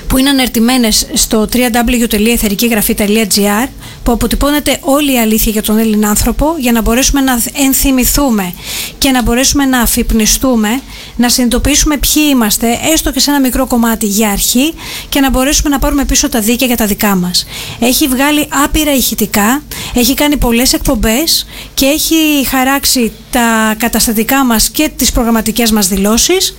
που 0.09 0.19
είναι 0.19 0.29
ανερτημένες 0.29 1.07
στο 1.13 1.49
www.εθερικήγραφη.gr 1.53 3.69
που 4.03 4.13
αποτυπώνεται 4.13 4.79
όλη 4.81 5.13
η 5.13 5.19
αλήθεια 5.19 5.53
για 5.53 5.63
τον 5.63 5.79
Έλληνα 5.79 6.09
άνθρωπο 6.09 6.55
για 6.59 6.73
να 6.73 6.83
μπορέσουμε 6.83 7.21
να 7.21 7.43
ενθυμηθούμε 7.53 8.53
και 8.99 9.11
να 9.11 9.23
μπορέσουμε 9.23 9.65
να 9.65 9.81
αφυπνιστούμε, 9.81 10.81
να 11.17 11.29
συνειδητοποιήσουμε 11.29 11.97
ποιοι 11.97 12.23
είμαστε, 12.31 12.79
έστω 12.93 13.13
και 13.13 13.21
σε 13.21 13.31
ένα 13.31 13.41
μικρό 13.41 13.67
κομμάτι 13.67 14.07
για 14.07 14.31
αρχή 14.31 14.75
και 15.09 15.21
να 15.21 15.31
μπορέσουμε 15.31 15.69
να 15.69 15.79
πάρουμε 15.79 16.05
πίσω 16.05 16.29
τα 16.29 16.41
δίκαια 16.41 16.67
για 16.67 16.77
τα 16.77 16.87
δικά 16.87 17.15
μας. 17.15 17.47
Έχει 17.79 18.09
βγάλει 18.09 18.49
άπειρα 18.65 18.95
ηχητικά, 18.95 19.63
έχει 19.95 20.15
κάνει 20.15 20.37
πολλές 20.37 20.73
εκπομπές 20.73 21.47
και 21.75 21.87
έχει 21.87 22.47
χαράξει 22.49 23.13
τα 23.31 23.75
καταστατικά 23.79 24.45
μας 24.45 24.69
και 24.69 24.91
τις 24.97 25.13
προγραμματικές 25.13 25.71
μας 25.71 25.89
δηλώσεις. 25.89 26.57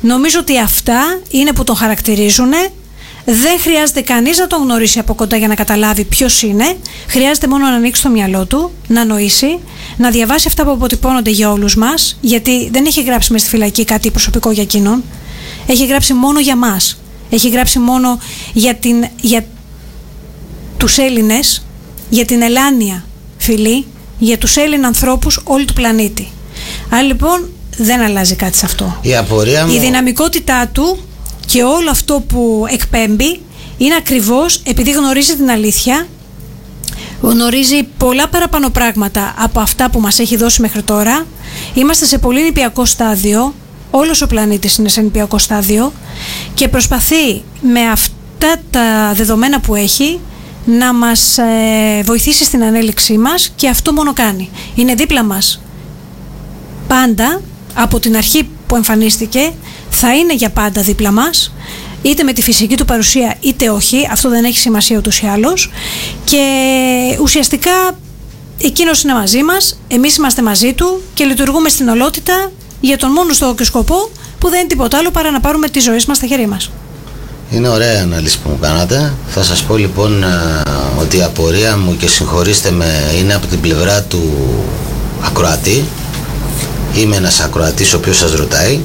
Νομίζω 0.00 0.38
ότι 0.38 0.58
αυτά 0.58 1.20
είναι 1.30 1.52
που 1.52 1.64
τον 1.64 1.76
χαρακτηρίζουν 1.76 2.52
δεν 3.30 3.58
χρειάζεται 3.60 4.00
κανείς 4.00 4.38
να 4.38 4.46
τον 4.46 4.62
γνωρίσει 4.62 4.98
από 4.98 5.14
κοντά 5.14 5.36
για 5.36 5.48
να 5.48 5.54
καταλάβει 5.54 6.04
ποιος 6.04 6.42
είναι. 6.42 6.76
Χρειάζεται 7.08 7.46
μόνο 7.48 7.66
να 7.66 7.74
ανοίξει 7.74 8.02
το 8.02 8.08
μυαλό 8.08 8.46
του, 8.46 8.70
να 8.88 9.04
νοήσει, 9.04 9.58
να 9.96 10.10
διαβάσει 10.10 10.48
αυτά 10.48 10.64
που 10.64 10.70
αποτυπώνονται 10.70 11.30
για 11.30 11.50
όλους 11.50 11.76
μας, 11.76 12.18
γιατί 12.20 12.70
δεν 12.70 12.86
έχει 12.86 13.02
γράψει 13.02 13.32
μες 13.32 13.40
στη 13.40 13.50
φυλακή 13.50 13.84
κάτι 13.84 14.10
προσωπικό 14.10 14.50
για 14.50 14.62
εκείνον. 14.62 15.04
Έχει 15.66 15.86
γράψει 15.86 16.12
μόνο 16.12 16.40
για 16.40 16.56
μας. 16.56 17.00
Έχει 17.30 17.48
γράψει 17.48 17.78
μόνο 17.78 18.18
για, 18.52 18.74
την, 18.74 19.06
για 19.20 19.44
τους 20.76 20.98
Έλληνες, 20.98 21.66
για 22.10 22.24
την 22.24 22.42
Ελλάνια 22.42 23.04
φιλή, 23.38 23.86
για 24.18 24.38
τους 24.38 24.56
Έλληνα 24.56 24.86
ανθρώπους 24.86 25.40
όλου 25.44 25.64
του 25.64 25.72
πλανήτη. 25.72 26.28
Άρα 26.90 27.02
λοιπόν 27.02 27.48
δεν 27.76 28.00
αλλάζει 28.00 28.34
κάτι 28.34 28.56
σε 28.56 28.64
αυτό. 28.64 28.98
Η 29.02 29.16
απορία 29.16 29.66
μου... 29.66 29.74
Η 29.74 29.78
δυναμικότητά 29.78 30.68
του 30.72 30.98
και 31.48 31.62
όλο 31.62 31.90
αυτό 31.90 32.24
που 32.28 32.66
εκπέμπει 32.70 33.40
είναι 33.78 33.94
ακριβώς 33.94 34.62
επειδή 34.64 34.90
γνωρίζει 34.90 35.36
την 35.36 35.50
αλήθεια, 35.50 36.06
γνωρίζει 37.20 37.82
πολλά 37.82 38.28
παραπάνω 38.28 38.70
πράγματα 38.70 39.34
από 39.38 39.60
αυτά 39.60 39.90
που 39.90 40.00
μας 40.00 40.18
έχει 40.18 40.36
δώσει 40.36 40.60
μέχρι 40.60 40.82
τώρα. 40.82 41.26
Είμαστε 41.74 42.04
σε 42.04 42.18
πολύ 42.18 42.42
νηπιακό 42.42 42.84
στάδιο, 42.84 43.54
όλος 43.90 44.22
ο 44.22 44.26
πλανήτης 44.26 44.76
είναι 44.76 44.88
σε 44.88 45.00
νηπιακό 45.00 45.38
στάδιο 45.38 45.92
και 46.54 46.68
προσπαθεί 46.68 47.42
με 47.60 47.80
αυτά 47.90 48.56
τα 48.70 49.12
δεδομένα 49.14 49.60
που 49.60 49.74
έχει 49.74 50.20
να 50.64 50.92
μας 50.92 51.38
ε, 51.38 52.02
βοηθήσει 52.04 52.44
στην 52.44 52.64
ανέλυξή 52.64 53.18
μας 53.18 53.52
και 53.56 53.68
αυτό 53.68 53.92
μόνο 53.92 54.12
κάνει. 54.12 54.50
Είναι 54.74 54.94
δίπλα 54.94 55.24
μας 55.24 55.60
πάντα 56.88 57.40
από 57.74 58.00
την 58.00 58.16
αρχή 58.16 58.48
που 58.68 58.76
εμφανίστηκε 58.76 59.52
θα 59.90 60.16
είναι 60.16 60.34
για 60.34 60.50
πάντα 60.50 60.82
δίπλα 60.82 61.10
μας 61.12 61.52
είτε 62.02 62.22
με 62.22 62.32
τη 62.32 62.42
φυσική 62.42 62.76
του 62.76 62.84
παρουσία 62.84 63.36
είτε 63.40 63.70
όχι 63.70 64.08
αυτό 64.12 64.28
δεν 64.28 64.44
έχει 64.44 64.58
σημασία 64.58 64.98
ούτως 64.98 65.20
ή 65.20 65.26
άλλως 65.26 65.70
και 66.24 66.42
ουσιαστικά 67.20 67.70
εκείνος 68.58 69.02
είναι 69.02 69.12
μαζί 69.12 69.42
μας, 69.42 69.78
εμείς 69.88 70.16
είμαστε 70.16 70.42
μαζί 70.42 70.72
του 70.72 71.02
και 71.14 71.24
λειτουργούμε 71.24 71.68
στην 71.68 71.88
ολότητα 71.88 72.50
για 72.80 72.98
τον 72.98 73.10
μόνο 73.10 73.32
στόχο 73.32 73.54
και 73.54 73.64
σκοπό 73.64 74.10
που 74.38 74.48
δεν 74.48 74.58
είναι 74.58 74.68
τίποτα 74.68 74.98
άλλο 74.98 75.10
παρά 75.10 75.30
να 75.30 75.40
πάρουμε 75.40 75.68
τις 75.68 75.84
ζωές 75.84 76.04
μας 76.06 76.16
στα 76.16 76.26
χέρια 76.26 76.48
μας. 76.48 76.70
Είναι 77.50 77.68
ωραία 77.68 77.92
η 77.92 77.96
ανάλυση 77.96 78.38
που 78.38 78.48
μου 78.48 78.58
κάνατε. 78.60 79.12
Θα 79.28 79.42
σας 79.42 79.62
πω 79.62 79.76
λοιπόν 79.76 80.22
ε, 80.22 80.26
ότι 81.00 81.16
η 81.16 81.22
απορία 81.22 81.76
μου 81.76 81.96
και 81.96 82.08
συγχωρήστε 82.08 82.70
με 82.70 83.12
είναι 83.18 83.34
από 83.34 83.46
την 83.46 83.60
πλευρά 83.60 84.02
του 84.02 84.32
ακροατή. 85.22 85.84
Είμαι 86.94 87.16
ένας 87.16 87.40
ακροατής 87.40 87.92
ο 87.92 87.96
οποίος 87.96 88.16
σας 88.16 88.32
ρωτάει. 88.32 88.80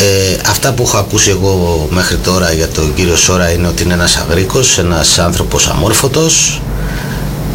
Ε, 0.00 0.36
αυτά 0.46 0.72
που 0.72 0.82
έχω 0.82 0.96
ακούσει 0.96 1.30
εγώ 1.30 1.88
μέχρι 1.90 2.16
τώρα 2.16 2.52
για 2.52 2.68
τον 2.68 2.94
κύριο 2.94 3.16
Σόρα 3.16 3.50
είναι 3.50 3.66
ότι 3.66 3.82
είναι 3.82 3.92
ένας 3.92 4.16
αγρίκος, 4.16 4.78
ένας 4.78 5.18
άνθρωπος 5.18 5.68
αμόρφωτος 5.68 6.60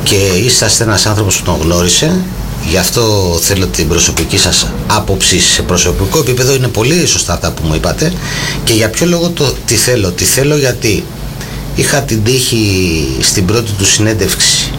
και 0.04 0.16
είσαστε 0.16 0.84
ένας 0.84 1.06
άνθρωπος 1.06 1.38
που 1.38 1.44
τον 1.44 1.60
γνώρισε 1.62 2.22
Γι' 2.70 2.78
αυτό 2.78 3.38
θέλω 3.42 3.68
την 3.68 3.88
προσωπική 3.88 4.38
σας 4.38 4.68
άποψη 4.88 5.40
σε 5.40 5.62
προσωπικό 5.62 6.20
επίπεδο. 6.20 6.54
Είναι 6.54 6.68
πολύ 6.68 7.06
σωστά 7.06 7.34
αυτά 7.34 7.52
που 7.52 7.62
μου 7.68 7.76
είπατε. 7.76 8.14
Και 8.64 8.74
για 8.74 8.90
ποιο 8.90 9.08
λόγο 9.08 9.30
το 9.30 9.54
τι 9.66 9.76
θέλω. 9.76 10.12
Τι 10.12 10.24
θέλω 10.24 10.58
γιατί 10.58 11.06
είχα 11.76 12.02
την 12.02 12.24
τύχη 12.24 13.18
στην 13.22 13.46
πρώτη 13.46 13.72
του 13.72 13.86
συνέντευξη 13.86 14.72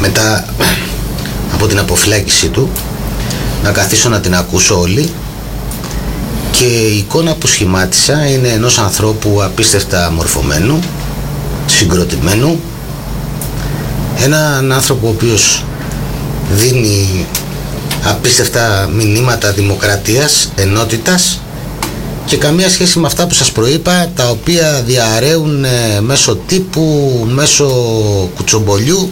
μετά 0.00 0.54
από 1.60 1.68
την 1.68 1.78
αποφυλάκησή 1.78 2.48
του 2.48 2.70
να 3.62 3.70
καθίσω 3.70 4.08
να 4.08 4.20
την 4.20 4.34
ακούσω 4.34 4.80
όλοι 4.80 5.10
και 6.52 6.64
η 6.64 6.96
εικόνα 6.96 7.34
που 7.34 7.46
σχημάτισα 7.46 8.26
είναι 8.26 8.48
ενός 8.48 8.78
ανθρώπου 8.78 9.42
απίστευτα 9.42 10.10
μορφωμένου, 10.14 10.78
συγκροτημένου, 11.66 12.60
έναν 14.24 14.72
άνθρωπο 14.72 15.06
ο 15.06 15.10
οποίος 15.10 15.64
δίνει 16.50 17.26
απίστευτα 18.04 18.88
μηνύματα 18.94 19.52
δημοκρατίας, 19.52 20.52
ενότητας 20.54 21.40
και 22.24 22.36
καμία 22.36 22.68
σχέση 22.68 22.98
με 22.98 23.06
αυτά 23.06 23.26
που 23.26 23.34
σας 23.34 23.52
προείπα 23.52 24.10
τα 24.14 24.28
οποία 24.28 24.82
διαραίουν 24.86 25.64
ε, 25.64 26.00
μέσω 26.00 26.36
τύπου, 26.36 27.10
μέσω 27.30 27.66
κουτσομπολιού 28.34 29.10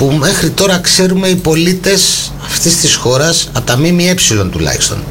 που 0.00 0.12
μέχρι 0.18 0.50
τώρα 0.50 0.78
ξέρουμε 0.78 1.28
οι 1.28 1.34
πολίτες 1.34 2.32
αυτής 2.44 2.76
της 2.76 2.94
χώρας 2.94 3.48
από 3.52 3.66
τα 3.66 3.76
ΜΜΕ 3.78 4.14
τουλάχιστον. 4.50 5.04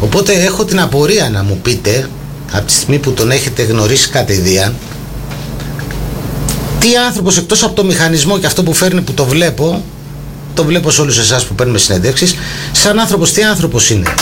Οπότε 0.00 0.32
έχω 0.32 0.64
την 0.64 0.80
απορία 0.80 1.30
να 1.30 1.42
μου 1.42 1.58
πείτε 1.62 2.08
από 2.52 2.66
τη 2.66 2.72
στιγμή 2.72 2.98
που 2.98 3.10
τον 3.10 3.30
έχετε 3.30 3.62
γνωρίσει 3.62 4.08
κατηδίαν 4.08 4.74
τι 6.78 6.96
άνθρωπος 6.96 7.36
εκτός 7.36 7.62
από 7.62 7.74
το 7.74 7.84
μηχανισμό 7.84 8.38
και 8.38 8.46
αυτό 8.46 8.62
που 8.62 8.72
φέρνει 8.72 9.00
που 9.00 9.12
το 9.12 9.24
βλέπω 9.24 9.82
το 10.54 10.64
βλέπω 10.64 10.90
σε 10.90 11.00
όλους 11.00 11.18
εσάς 11.18 11.44
που 11.44 11.54
παίρνουμε 11.54 11.78
συνεντεύξεις, 11.78 12.34
σαν 12.72 12.98
άνθρωπος, 12.98 13.32
τι 13.32 13.42
άνθρωπος 13.42 13.90
είναι. 13.90 14.14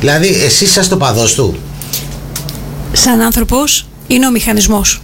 Δηλαδή, 0.00 0.28
εσείς 0.28 0.60
είσαστε 0.60 0.94
το 0.94 0.96
παδός 0.96 1.34
του. 1.34 1.56
Σαν 2.92 3.20
άνθρωπος 3.20 3.86
είναι 4.06 4.26
ο 4.26 4.30
μηχανισμός. 4.30 5.02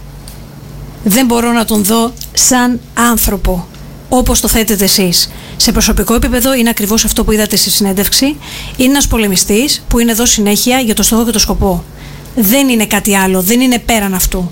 Δεν 1.03 1.25
μπορώ 1.25 1.51
να 1.51 1.65
τον 1.65 1.83
δω 1.83 2.13
σαν 2.33 2.79
άνθρωπο, 2.93 3.67
όπως 4.13 4.39
το 4.39 4.47
θέτετε 4.47 4.83
εσείς. 4.83 5.29
Σε 5.55 5.71
προσωπικό 5.71 6.13
επίπεδο 6.13 6.53
είναι 6.53 6.69
ακριβώς 6.69 7.05
αυτό 7.05 7.23
που 7.23 7.31
είδατε 7.31 7.55
στη 7.55 7.69
συνέντευξη. 7.69 8.25
Είναι 8.77 8.89
ένας 8.89 9.07
πολεμιστής 9.07 9.83
που 9.87 9.99
είναι 9.99 10.11
εδώ 10.11 10.25
συνέχεια 10.25 10.79
για 10.79 10.95
το 10.95 11.03
στόχο 11.03 11.25
και 11.25 11.31
το 11.31 11.39
σκοπό. 11.39 11.83
Δεν 12.35 12.69
είναι 12.69 12.85
κάτι 12.85 13.15
άλλο, 13.15 13.41
δεν 13.41 13.61
είναι 13.61 13.79
πέραν 13.79 14.13
αυτού. 14.13 14.51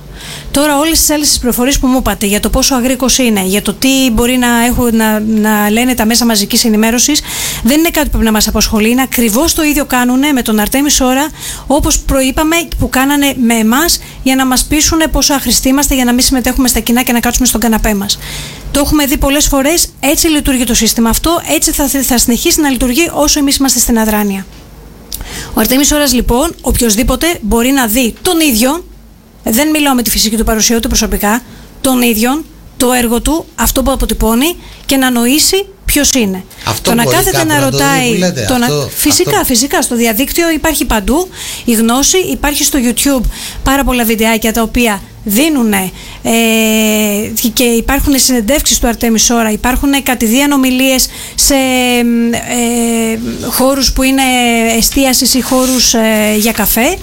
Τώρα, 0.51 0.77
όλες 0.77 0.99
τις 0.99 1.09
άλλες 1.09 1.37
πληροφορίες 1.39 1.79
που 1.79 1.87
μου 1.87 1.97
είπατε 1.97 2.25
για 2.25 2.39
το 2.39 2.49
πόσο 2.49 2.75
αγρίκος 2.75 3.17
είναι, 3.17 3.43
για 3.45 3.61
το 3.61 3.73
τι 3.73 4.09
μπορεί 4.11 4.37
να, 4.37 4.65
έχουν, 4.65 4.95
να, 4.95 5.19
να 5.19 5.69
λένε 5.69 5.93
τα 5.93 6.05
μέσα 6.05 6.25
μαζικής 6.25 6.65
ενημέρωσης, 6.65 7.21
δεν 7.63 7.79
είναι 7.79 7.89
κάτι 7.89 8.05
που 8.05 8.11
πρέπει 8.11 8.25
να 8.25 8.31
μας 8.31 8.47
απασχολεί. 8.47 8.89
Είναι 8.89 9.01
ακριβώς 9.01 9.53
το 9.53 9.63
ίδιο 9.63 9.85
κάνουν 9.85 10.19
με 10.33 10.41
τον 10.41 10.59
Αρτέμις 10.59 10.93
Σόρα, 10.93 11.27
όπως 11.67 11.99
προείπαμε, 11.99 12.55
που 12.79 12.89
κάνανε 12.89 13.33
με 13.41 13.53
εμάς 13.53 13.99
για 14.23 14.35
να 14.35 14.45
μας 14.45 14.63
πείσουν 14.63 15.01
πόσο 15.11 15.33
αχρηστοί 15.33 15.69
είμαστε 15.69 15.95
για 15.95 16.05
να 16.05 16.13
μην 16.13 16.23
συμμετέχουμε 16.23 16.67
στα 16.67 16.79
κοινά 16.79 17.03
και 17.03 17.11
να 17.11 17.19
κάτσουμε 17.19 17.47
στον 17.47 17.59
καναπέ 17.59 17.93
μας. 17.93 18.19
Το 18.71 18.79
έχουμε 18.79 19.05
δει 19.05 19.17
πολλές 19.17 19.45
φορές. 19.47 19.87
Έτσι 19.99 20.27
λειτουργεί 20.27 20.63
το 20.63 20.73
σύστημα 20.73 21.09
αυτό. 21.09 21.41
Έτσι 21.55 21.71
θα, 21.71 21.87
θα 21.87 22.17
συνεχίσει 22.17 22.61
να 22.61 22.69
λειτουργεί 22.69 23.09
όσο 23.13 23.39
εμείς 23.39 23.55
είμαστε 23.55 23.79
στην 23.79 23.99
αδράνεια. 23.99 24.45
Ο 25.53 25.59
Αρτέμις 25.59 25.87
Σόρας, 25.87 26.13
λοιπόν, 26.13 26.55
οποιοδήποτε 26.61 27.37
μπορεί 27.41 27.71
να 27.71 27.87
δει 27.87 28.13
τον 28.21 28.39
ίδιο 28.39 28.83
δεν 29.49 29.69
μιλάω 29.69 29.93
με 29.93 30.01
τη 30.01 30.09
φυσική 30.09 30.37
του 30.37 30.43
παρουσία 30.43 30.75
ούτε 30.75 30.87
προσωπικά, 30.87 31.41
τον 31.81 32.01
ίδιο, 32.01 32.43
το 32.77 32.91
έργο 32.91 33.21
του, 33.21 33.45
αυτό 33.55 33.83
που 33.83 33.91
αποτυπώνει 33.91 34.55
και 34.85 34.97
να 34.97 35.11
νοήσει 35.11 35.65
ποιος 35.91 36.11
είναι. 36.11 36.43
Αυτό 36.65 36.89
το 36.89 36.95
να 36.95 37.03
κάθεται 37.03 37.43
να, 37.43 37.59
ρωτάει. 37.59 38.17
λέτε, 38.17 38.45
το 38.47 38.53
αυτό, 38.53 38.73
να... 38.73 38.87
Φυσικά, 38.95 39.31
αυτό. 39.31 39.45
φυσικά. 39.45 39.81
Στο 39.81 39.95
διαδίκτυο 39.95 40.51
υπάρχει 40.51 40.85
παντού 40.85 41.27
η 41.65 41.73
γνώση. 41.73 42.17
Υπάρχει 42.17 42.63
στο 42.63 42.79
YouTube 42.81 43.23
πάρα 43.63 43.83
πολλά 43.83 44.03
βιντεάκια 44.03 44.53
τα 44.53 44.61
οποία 44.61 45.01
δίνουν 45.23 45.73
ε, 45.73 45.89
και 47.53 47.63
υπάρχουν 47.63 48.19
συνεντεύξεις 48.19 48.79
του 48.79 48.87
Αρτέμι 48.87 49.19
Σόρα, 49.19 49.51
υπάρχουν 49.51 50.03
κατηδίαν 50.03 50.51
ομιλίες 50.51 51.09
σε 51.35 51.55
ε, 51.55 53.19
χώρους 53.49 53.93
που 53.93 54.03
είναι 54.03 54.23
εστίασης 54.77 55.33
ή 55.33 55.41
χώρους 55.41 55.93
ε, 55.93 56.35
για 56.37 56.51
καφέ 56.51 56.97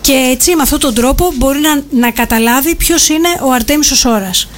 και 0.00 0.28
έτσι 0.30 0.56
με 0.56 0.62
αυτόν 0.62 0.78
τον 0.78 0.94
τρόπο 0.94 1.32
μπορεί 1.34 1.58
να, 1.58 1.82
να 1.90 2.10
καταλάβει 2.10 2.74
ποιος 2.74 3.08
είναι 3.08 3.28
ο 3.42 3.52
Αρτέμις 3.52 3.90
ο 3.90 3.96
Σόρας. 3.96 4.48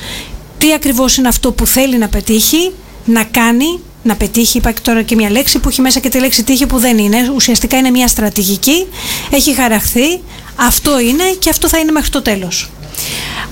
Τι 0.58 0.72
ακριβώς 0.72 1.16
είναι 1.16 1.28
αυτό 1.28 1.52
που 1.52 1.66
θέλει 1.66 1.98
να 1.98 2.08
πετύχει, 2.08 2.72
να 3.08 3.24
κάνει, 3.24 3.80
να 4.02 4.16
πετύχει. 4.16 4.58
Υπάρχει 4.58 4.80
τώρα 4.80 5.02
και 5.02 5.14
μια 5.14 5.30
λέξη 5.30 5.58
που 5.58 5.68
έχει 5.68 5.80
μέσα 5.80 6.00
και 6.00 6.08
τη 6.08 6.18
λέξη 6.18 6.44
τύχη 6.44 6.66
που 6.66 6.78
δεν 6.78 6.98
είναι. 6.98 7.30
Ουσιαστικά 7.34 7.76
είναι 7.76 7.90
μια 7.90 8.08
στρατηγική, 8.08 8.86
έχει 9.30 9.54
χαραχθεί, 9.54 10.20
αυτό 10.56 11.00
είναι 11.00 11.24
και 11.38 11.50
αυτό 11.50 11.68
θα 11.68 11.78
είναι 11.78 11.92
μέχρι 11.92 12.10
το 12.10 12.22
τέλος. 12.22 12.70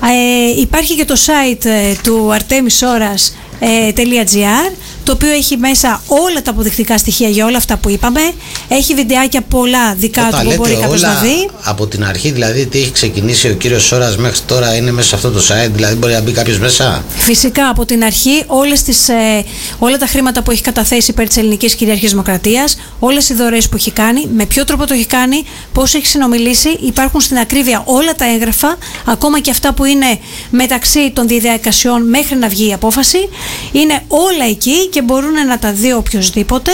Ε, 0.03 0.59
υπάρχει 0.59 0.95
και 0.95 1.05
το 1.05 1.15
site 1.25 1.65
ε, 1.65 1.93
του 2.03 2.37
artemishoras.gr 2.37 4.71
το 5.07 5.13
οποίο 5.13 5.29
έχει 5.29 5.57
μέσα 5.57 6.01
όλα 6.07 6.41
τα 6.41 6.51
αποδεικτικά 6.51 6.97
στοιχεία 6.97 7.29
για 7.29 7.45
όλα 7.45 7.57
αυτά 7.57 7.77
που 7.77 7.89
είπαμε. 7.89 8.21
Έχει 8.67 8.93
βιντεάκια 8.93 9.41
πολλά 9.41 9.93
δικά 9.93 10.27
Όταν 10.27 10.43
του 10.43 10.49
που 10.49 10.55
μπορεί 10.55 10.77
κάποιος 10.81 11.01
να 11.01 11.13
δει. 11.13 11.49
Από 11.63 11.87
την 11.87 12.05
αρχή, 12.05 12.31
δηλαδή, 12.31 12.65
τι 12.65 12.79
έχει 12.79 12.91
ξεκινήσει 12.91 13.49
ο 13.49 13.53
κύριος 13.53 13.83
Σόρας 13.83 14.17
μέχρι 14.17 14.39
τώρα 14.45 14.75
είναι 14.75 14.91
μέσα 14.91 15.07
σε 15.07 15.15
αυτό 15.15 15.31
το 15.31 15.39
site, 15.39 15.71
δηλαδή 15.71 15.95
μπορεί 15.95 16.13
να 16.13 16.21
μπει 16.21 16.31
κάποιος 16.31 16.59
μέσα; 16.59 17.03
Φυσικά 17.17 17.69
από 17.69 17.85
την 17.85 18.03
αρχή 18.03 18.43
όλες 18.47 18.81
τις, 18.81 19.09
ε, 19.09 19.45
όλα 19.79 19.97
τα 19.97 20.05
χρήματα 20.05 20.43
που 20.43 20.51
έχει 20.51 20.61
καταθέσει 20.61 21.11
υπέρ 21.11 21.27
της 21.27 21.37
ελληνικής 21.37 21.75
κυριαρχή 21.75 22.07
δημοκρατίας, 22.07 22.77
όλες 22.99 23.29
οι 23.29 23.33
δωρεές 23.33 23.69
που 23.69 23.75
έχει 23.75 23.91
κάνει, 23.91 24.27
με 24.35 24.45
ποιο 24.45 24.63
τρόπο 24.63 24.85
το 24.85 24.93
έχει 24.93 25.05
κάνει, 25.05 25.43
πώς 25.73 25.93
έχει 25.93 26.07
συνομιλήσει, 26.07 26.69
υπάρχουν 26.69 27.21
στην 27.21 27.37
ακρίβεια 27.37 27.81
όλα 27.85 28.15
τα 28.15 28.25
έγγραφα, 28.25 28.77
ακόμα 29.05 29.39
και 29.39 29.51
αυτά 29.51 29.73
που 29.73 29.85
είναι 29.85 30.19
μεταξύ 30.49 31.11
των 31.13 31.27
διαδικασιών 31.27 32.09
μέχρι 32.09 32.35
να 32.35 32.47
βγει 32.47 32.69
η 32.69 32.73
απόφαση. 32.73 33.29
Είναι 33.71 34.01
όλα 34.07 34.45
εκεί 34.49 34.87
και 34.97 35.03
μπορούν 35.03 35.33
να 35.47 35.59
τα 35.59 35.71
δει 35.71 35.93
οποιοδήποτε 35.93 36.71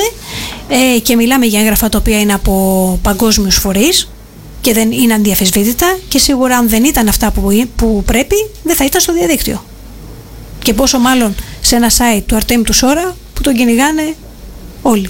ε, 0.67 0.99
και 0.99 1.15
μιλάμε 1.15 1.45
για 1.45 1.59
έγγραφα 1.59 1.89
τα 1.89 1.97
οποία 1.97 2.19
είναι 2.19 2.33
από 2.33 2.99
παγκόσμιους 3.01 3.55
φορείς 3.55 4.09
και 4.62 4.73
δεν 4.73 4.91
είναι 4.91 5.13
αντιαφεσβήτητα 5.13 5.97
και 6.07 6.17
σίγουρα 6.17 6.57
αν 6.57 6.69
δεν 6.69 6.83
ήταν 6.83 7.07
αυτά 7.07 7.31
που, 7.31 7.67
που 7.75 8.03
πρέπει 8.05 8.36
δεν 8.63 8.75
θα 8.75 8.86
ήταν 8.86 9.01
στο 9.01 9.13
διαδίκτυο. 9.13 9.63
Και 10.59 10.73
πόσο 10.73 10.99
μάλλον 10.99 11.36
σε 11.62 11.75
ένα 11.75 11.89
site 11.89 12.21
του 12.25 12.36
Αρτέμι 12.36 12.63
του 12.63 12.73
Σόρα 12.73 13.15
που 13.33 13.41
τον 13.41 13.53
κυνηγάνε 13.53 14.15
όλοι. 14.81 15.09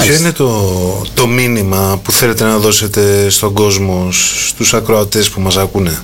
Ποιο 0.00 0.14
είναι 0.14 0.32
το, 0.32 0.62
το 1.14 1.26
μήνυμα 1.26 2.00
που 2.02 2.12
θέλετε 2.12 2.44
να 2.44 2.58
δώσετε 2.58 3.30
στον 3.30 3.52
κόσμο, 3.52 4.08
στους 4.48 4.74
ακροατές 4.74 5.28
που 5.28 5.40
μας 5.40 5.56
ακούνε; 5.56 5.98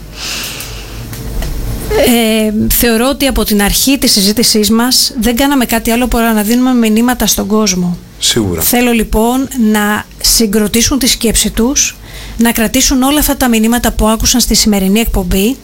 Ε, 1.90 2.52
θεωρώ 2.72 3.08
ότι 3.08 3.26
από 3.26 3.44
την 3.44 3.62
αρχή 3.62 3.98
της 3.98 4.12
συζήτησής 4.12 4.70
μας 4.70 5.12
δεν 5.20 5.36
κάναμε 5.36 5.64
κάτι 5.64 5.90
άλλο 5.90 6.06
παρά 6.06 6.32
να 6.32 6.42
δίνουμε 6.42 6.88
μηνύματα 6.88 7.26
στον 7.26 7.46
κόσμο. 7.46 7.96
Σίγουρα. 8.18 8.60
Θέλω 8.62 8.92
λοιπόν 8.92 9.48
να 9.72 10.04
συγκροτήσουν 10.22 10.98
τη 10.98 11.06
σκέψη 11.06 11.50
τους, 11.50 11.96
να 12.36 12.52
κρατήσουν 12.52 13.02
όλα 13.02 13.18
αυτά 13.18 13.36
τα 13.36 13.48
μηνύματα 13.48 13.92
που 13.92 14.08
άκουσαν 14.08 14.40
στη 14.40 14.54
σημερινή 14.54 15.00
εκπομπή 15.00 15.56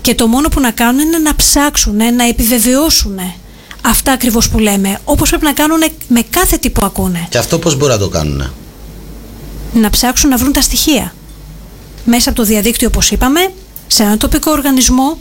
και 0.00 0.14
το 0.14 0.26
μόνο 0.26 0.48
που 0.48 0.60
να 0.60 0.70
κάνουν 0.70 1.00
είναι 1.00 1.18
να 1.18 1.34
ψάξουν, 1.34 1.96
να 1.96 2.24
επιβεβαιώσουν 2.28 3.18
αυτά 3.84 4.12
ακριβώς 4.12 4.48
που 4.48 4.58
λέμε, 4.58 4.98
όπως 5.04 5.28
πρέπει 5.28 5.44
να 5.44 5.52
κάνουν 5.52 5.78
με 6.08 6.22
κάθε 6.30 6.56
τι 6.56 6.70
που 6.70 6.84
ακούνε. 6.84 7.26
Και 7.28 7.38
αυτό 7.38 7.58
πώς 7.58 7.76
μπορεί 7.76 7.92
να 7.92 7.98
το 7.98 8.08
κάνουν; 8.08 8.52
Να 9.72 9.90
ψάξουν 9.90 10.30
να 10.30 10.36
βρουν 10.36 10.52
τα 10.52 10.60
στοιχεία. 10.60 11.14
Μέσα 12.04 12.30
από 12.30 12.38
το 12.38 12.44
διαδίκτυο 12.44 12.88
όπως 12.88 13.10
είπαμε, 13.10 13.52
σε 13.86 14.02
έναν 14.02 14.18
τοπικό 14.18 14.50
οργανισμό, 14.50 15.18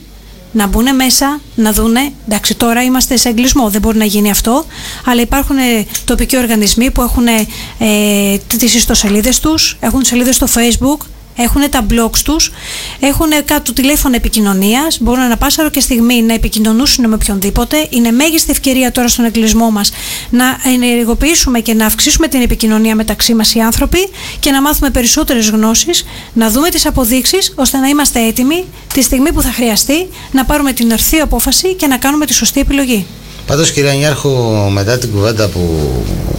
να 0.54 0.68
μπουν 0.68 0.96
μέσα, 0.96 1.40
να 1.56 1.72
δούνε. 1.72 2.12
Εντάξει, 2.28 2.56
τώρα 2.56 2.84
είμαστε 2.84 3.18
σε 3.18 3.30
εγκλισμό, 3.30 3.70
δεν 3.70 3.82
μπορεί 3.82 3.98
να 3.98 4.06
γίνει 4.06 4.30
αυτό. 4.30 4.66
Αλλά 5.06 5.22
υπάρχουν 5.22 5.58
ε, 5.58 5.86
τοπικοί 6.06 6.38
οργανισμοί 6.38 6.92
που 6.92 7.02
έχουν 7.02 7.28
ε, 7.28 8.38
τις 8.58 8.76
ιστοσελίδες 8.76 9.40
τους, 9.40 9.78
έχουν 9.80 10.04
σελίδες 10.04 10.36
στο 10.36 10.48
Facebook, 10.56 11.06
έχουν 11.36 11.70
τα 11.70 11.86
blogs 11.90 12.18
τους, 12.24 12.52
έχουν 13.00 13.28
κάτω 13.46 13.74
τηλέφωνο 13.74 14.16
επικοινωνίας, 14.16 14.98
μπορούν 15.02 15.22
ανα 15.24 15.38
πάσα 15.38 15.70
και 15.70 15.80
στιγμή 15.80 16.22
να 16.22 16.34
επικοινωνούσουν 16.34 17.10
με 17.10 17.16
οποιονδήποτε. 17.16 17.88
Είναι 17.90 18.12
μέγιστη 18.12 18.52
ευκαιρία 18.52 18.92
τώρα 18.92 19.08
στον 19.08 19.26
εγκλισμό 19.26 19.72
μας 19.72 19.92
να 20.30 20.46
ενεργοποιήσουμε 20.66 21.60
και 21.60 21.74
να 21.74 21.86
αυξήσουμε 21.86 22.28
την 22.28 22.42
επικοινωνία 22.42 22.96
μεταξύ 22.96 23.34
μας 23.34 23.54
οι 23.54 23.60
άνθρωποι 23.60 24.10
και 24.40 24.52
να 24.52 24.62
μάθουμε 24.62 24.90
περισσότερες 24.90 25.50
γνώσεις, 25.50 26.06
να 26.34 26.50
δούμε 26.50 26.70
τις 26.70 26.86
αποδείξεις 26.86 27.54
ώστε 27.56 27.78
να 27.78 27.88
είμαστε 27.88 28.28
έτοιμοι 28.28 28.66
τη 28.94 29.02
στιγμή 29.02 29.32
που 29.32 29.42
θα 29.42 29.52
χρειαστεί 29.52 30.08
να 30.32 30.46
πάρουμε 30.46 30.74
την 30.74 30.92
ορθή 30.92 31.18
απόφαση 31.18 31.74
και 31.74 31.88
να 31.88 31.98
κάνουμε 31.98 32.26
τη 32.26 32.34
σωστή 32.34 32.60
επιλογή. 32.60 33.06
Πάντως 33.48 33.72
κυρία 33.72 33.94
Νιάρχου 33.94 34.30
μετά 34.72 34.98
την 34.98 35.12
κουβέντα 35.12 35.48
που 35.48 35.90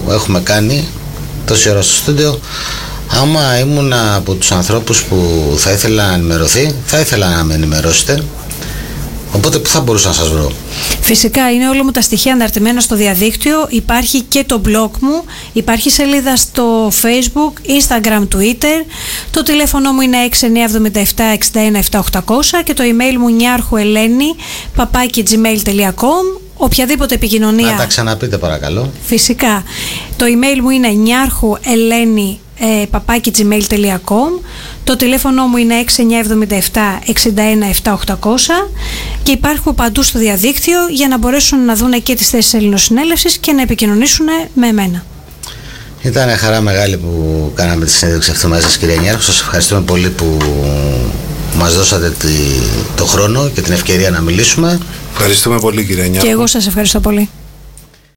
έχουμε 0.09 0.40
κάνει 0.40 0.85
τόση 1.46 1.70
ώρα 1.70 1.83
στο 1.83 1.94
στούντιο 1.94 2.40
άμα 3.20 3.59
ήμουν 3.59 3.92
από 3.92 4.35
τους 4.35 4.53
ανθρώπους 4.53 5.03
που 5.03 5.16
θα 5.57 5.70
ήθελα 5.70 6.07
να 6.07 6.14
ενημερωθεί 6.14 6.74
θα 6.87 7.00
ήθελα 7.00 7.37
να 7.37 7.44
με 7.44 7.55
ενημερώσετε 7.55 8.24
Οπότε 9.35 9.59
πού 9.59 9.68
θα 9.68 9.81
μπορούσα 9.81 10.09
να 10.09 10.14
σας 10.14 10.29
βρω; 10.29 10.53
Φυσικά 11.00 11.53
είναι 11.53 11.68
όλα 11.68 11.85
μου 11.85 11.90
τα 11.90 12.00
στοιχεία 12.00 12.33
αναρτημένα 12.33 12.81
στο 12.81 12.96
διαδίκτυο. 12.96 13.66
Υπάρχει 13.68 14.20
και 14.20 14.44
το 14.44 14.61
blog 14.66 14.90
μου, 15.00 15.24
υπάρχει 15.53 15.90
σελίδα 15.90 16.37
στο 16.37 16.88
facebook, 16.88 17.53
instagram, 17.66 18.22
twitter. 18.37 18.85
Το 19.31 19.42
τηλέφωνο 19.42 19.92
μου 19.92 20.00
είναι 20.00 20.16
6977 20.40 20.42
617 22.12 22.20
και 22.64 22.74
το 22.74 22.83
email 22.83 23.16
μου 23.18 23.29
νιάρχουελένη 23.29 24.35
gmail.com 24.77 26.40
οποιαδήποτε 26.57 27.14
επικοινωνία. 27.14 27.70
Να 27.70 27.77
τα 27.77 27.87
ξαναπείτε 27.87 28.38
παρακαλώ. 28.38 28.90
Φυσικά. 29.03 29.62
Το 30.16 30.24
email 30.24 30.61
μου 30.61 30.70
είναι 30.70 30.88
νιάρχου 30.88 31.57
ελένη 31.64 32.40
ε, 32.64 32.87
Το 34.85 34.96
τηλέφωνο 34.96 35.46
μου 35.46 35.57
είναι 35.57 35.74
6977 35.96 36.79
617 38.07 38.18
και 39.22 39.33
υπάρχω 39.33 39.72
παντού 39.72 40.03
στο 40.03 40.18
διαδίκτυο 40.18 40.79
για 40.90 41.09
να 41.09 41.18
μπορέσουν 41.18 41.64
να 41.64 41.74
δουν 41.74 42.03
και 42.03 42.14
τις 42.14 42.29
θέσεις 42.29 42.55
ελληνοσυνέλευσης 42.55 43.37
και 43.38 43.53
να 43.53 43.62
επικοινωνήσουν 43.62 44.27
με 44.55 44.66
εμένα. 44.66 45.05
Ήταν 46.03 46.37
χαρά 46.37 46.61
μεγάλη 46.61 46.96
που 46.96 47.53
κάναμε 47.55 47.85
τη 47.85 47.90
συνέντευξη 47.90 48.31
αυτή 48.31 48.46
μαζί 48.46 48.62
σας 48.62 48.79
κυρία 48.79 48.96
Νιάρχου. 49.00 49.22
Σας 49.22 49.40
ευχαριστούμε 49.40 49.81
πολύ 49.81 50.11
που 50.11 50.38
μας 51.59 51.77
δώσατε 51.77 52.12
το 52.96 53.05
χρόνο 53.05 53.48
και 53.48 53.61
την 53.61 53.72
ευκαιρία 53.72 54.11
να 54.11 54.20
μιλήσουμε. 54.20 54.79
Ευχαριστούμε 55.12 55.59
πολύ 55.59 55.85
κύριε 55.85 56.07
Νιάρχου. 56.07 56.27
Και 56.27 56.33
εγώ 56.33 56.46
σας 56.46 56.66
ευχαριστώ 56.66 57.00
πολύ. 57.00 57.29